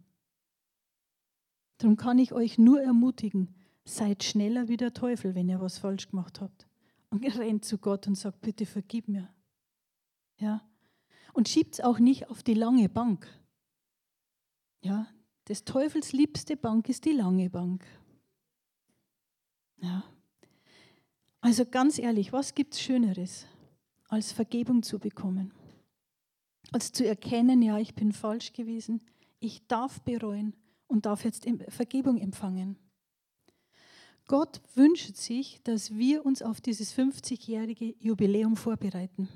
Darum 1.78 1.96
kann 1.96 2.18
ich 2.18 2.32
euch 2.32 2.56
nur 2.56 2.80
ermutigen, 2.80 3.54
seid 3.84 4.22
schneller 4.22 4.68
wie 4.68 4.76
der 4.76 4.94
Teufel, 4.94 5.34
wenn 5.34 5.48
ihr 5.48 5.60
was 5.60 5.78
falsch 5.78 6.08
gemacht 6.08 6.40
habt. 6.40 6.68
Und 7.10 7.24
rennt 7.38 7.64
zu 7.64 7.78
Gott 7.78 8.06
und 8.06 8.14
sagt, 8.14 8.42
bitte 8.42 8.64
vergib 8.64 9.08
mir. 9.08 9.28
Ja. 10.36 10.62
Und 11.32 11.48
schiebt 11.48 11.74
es 11.74 11.80
auch 11.80 11.98
nicht 11.98 12.30
auf 12.30 12.44
die 12.44 12.54
lange 12.54 12.88
Bank. 12.88 13.26
Ja, 14.82 15.08
des 15.48 15.64
Teufels 15.64 16.12
liebste 16.12 16.56
Bank 16.56 16.88
ist 16.88 17.04
die 17.04 17.12
lange 17.12 17.50
Bank. 17.50 17.84
Ja. 19.80 20.04
Also 21.40 21.66
ganz 21.66 21.98
ehrlich, 21.98 22.32
was 22.32 22.54
gibt 22.54 22.74
es 22.74 22.80
Schöneres, 22.80 23.46
als 24.08 24.32
Vergebung 24.32 24.82
zu 24.82 24.98
bekommen? 24.98 25.52
Als 26.72 26.92
zu 26.92 27.06
erkennen, 27.06 27.60
ja, 27.60 27.78
ich 27.78 27.94
bin 27.94 28.12
falsch 28.12 28.52
gewesen, 28.54 29.02
ich 29.40 29.66
darf 29.66 30.00
bereuen 30.00 30.56
und 30.86 31.04
darf 31.04 31.24
jetzt 31.24 31.46
Vergebung 31.68 32.18
empfangen. 32.18 32.78
Gott 34.26 34.62
wünscht 34.74 35.16
sich, 35.16 35.60
dass 35.64 35.94
wir 35.94 36.24
uns 36.24 36.40
auf 36.40 36.62
dieses 36.62 36.96
50-jährige 36.96 37.94
Jubiläum 38.00 38.56
vorbereiten. 38.56 39.28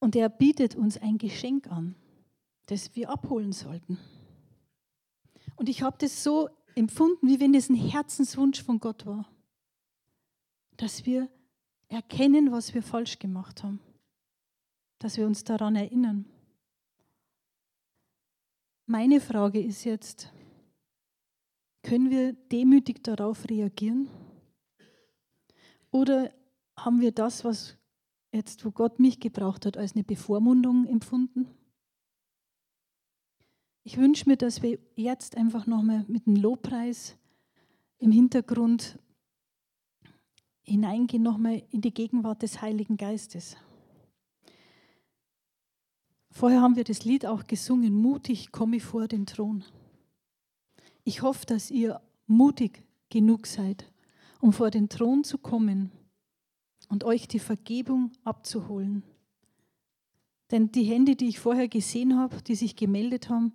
Und 0.00 0.16
er 0.16 0.28
bietet 0.28 0.74
uns 0.74 0.98
ein 0.98 1.16
Geschenk 1.16 1.68
an, 1.68 1.94
das 2.66 2.94
wir 2.94 3.10
abholen 3.10 3.52
sollten. 3.52 3.98
Und 5.56 5.68
ich 5.68 5.82
habe 5.82 5.96
das 5.98 6.24
so 6.24 6.48
empfunden, 6.74 7.28
wie 7.28 7.40
wenn 7.40 7.54
es 7.54 7.68
ein 7.68 7.74
Herzenswunsch 7.74 8.62
von 8.62 8.80
Gott 8.80 9.06
war, 9.06 9.28
dass 10.76 11.06
wir 11.06 11.28
erkennen, 11.88 12.52
was 12.52 12.74
wir 12.74 12.82
falsch 12.82 13.18
gemacht 13.18 13.62
haben, 13.62 13.80
dass 14.98 15.16
wir 15.16 15.26
uns 15.26 15.44
daran 15.44 15.76
erinnern. 15.76 16.24
Meine 18.86 19.20
Frage 19.20 19.60
ist 19.60 19.84
jetzt, 19.84 20.32
können 21.82 22.10
wir 22.10 22.32
demütig 22.32 23.02
darauf 23.02 23.48
reagieren? 23.48 24.08
Oder 25.90 26.32
haben 26.76 27.00
wir 27.00 27.12
das, 27.12 27.44
was 27.44 27.76
jetzt, 28.32 28.64
wo 28.64 28.70
Gott 28.70 28.98
mich 28.98 29.20
gebraucht 29.20 29.66
hat, 29.66 29.76
als 29.76 29.94
eine 29.94 30.04
Bevormundung 30.04 30.86
empfunden? 30.86 31.48
Ich 33.84 33.96
wünsche 33.96 34.28
mir, 34.28 34.36
dass 34.36 34.62
wir 34.62 34.78
jetzt 34.94 35.36
einfach 35.36 35.66
nochmal 35.66 36.04
mit 36.06 36.26
dem 36.26 36.36
Lobpreis 36.36 37.16
im 37.98 38.12
Hintergrund 38.12 38.98
hineingehen, 40.62 41.22
nochmal 41.22 41.62
in 41.70 41.80
die 41.80 41.92
Gegenwart 41.92 42.42
des 42.42 42.62
Heiligen 42.62 42.96
Geistes. 42.96 43.56
Vorher 46.30 46.62
haben 46.62 46.76
wir 46.76 46.84
das 46.84 47.04
Lied 47.04 47.26
auch 47.26 47.46
gesungen, 47.46 47.92
mutig 47.92 48.52
komme 48.52 48.76
ich 48.76 48.84
vor 48.84 49.08
den 49.08 49.26
Thron. 49.26 49.64
Ich 51.04 51.22
hoffe, 51.22 51.44
dass 51.46 51.70
ihr 51.70 52.00
mutig 52.26 52.84
genug 53.10 53.46
seid, 53.46 53.92
um 54.40 54.52
vor 54.52 54.70
den 54.70 54.88
Thron 54.88 55.24
zu 55.24 55.38
kommen 55.38 55.90
und 56.88 57.04
euch 57.04 57.26
die 57.26 57.40
Vergebung 57.40 58.12
abzuholen. 58.24 59.02
Denn 60.52 60.70
die 60.70 60.84
Hände, 60.84 61.16
die 61.16 61.28
ich 61.28 61.40
vorher 61.40 61.68
gesehen 61.68 62.16
habe, 62.16 62.40
die 62.42 62.54
sich 62.54 62.76
gemeldet 62.76 63.28
haben, 63.28 63.52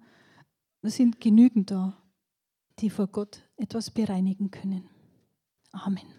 sind 0.89 1.19
genügend 1.19 1.71
da, 1.71 1.97
die 2.79 2.89
vor 2.89 3.07
Gott 3.07 3.43
etwas 3.57 3.91
bereinigen 3.91 4.51
können. 4.51 4.89
Amen. 5.71 6.17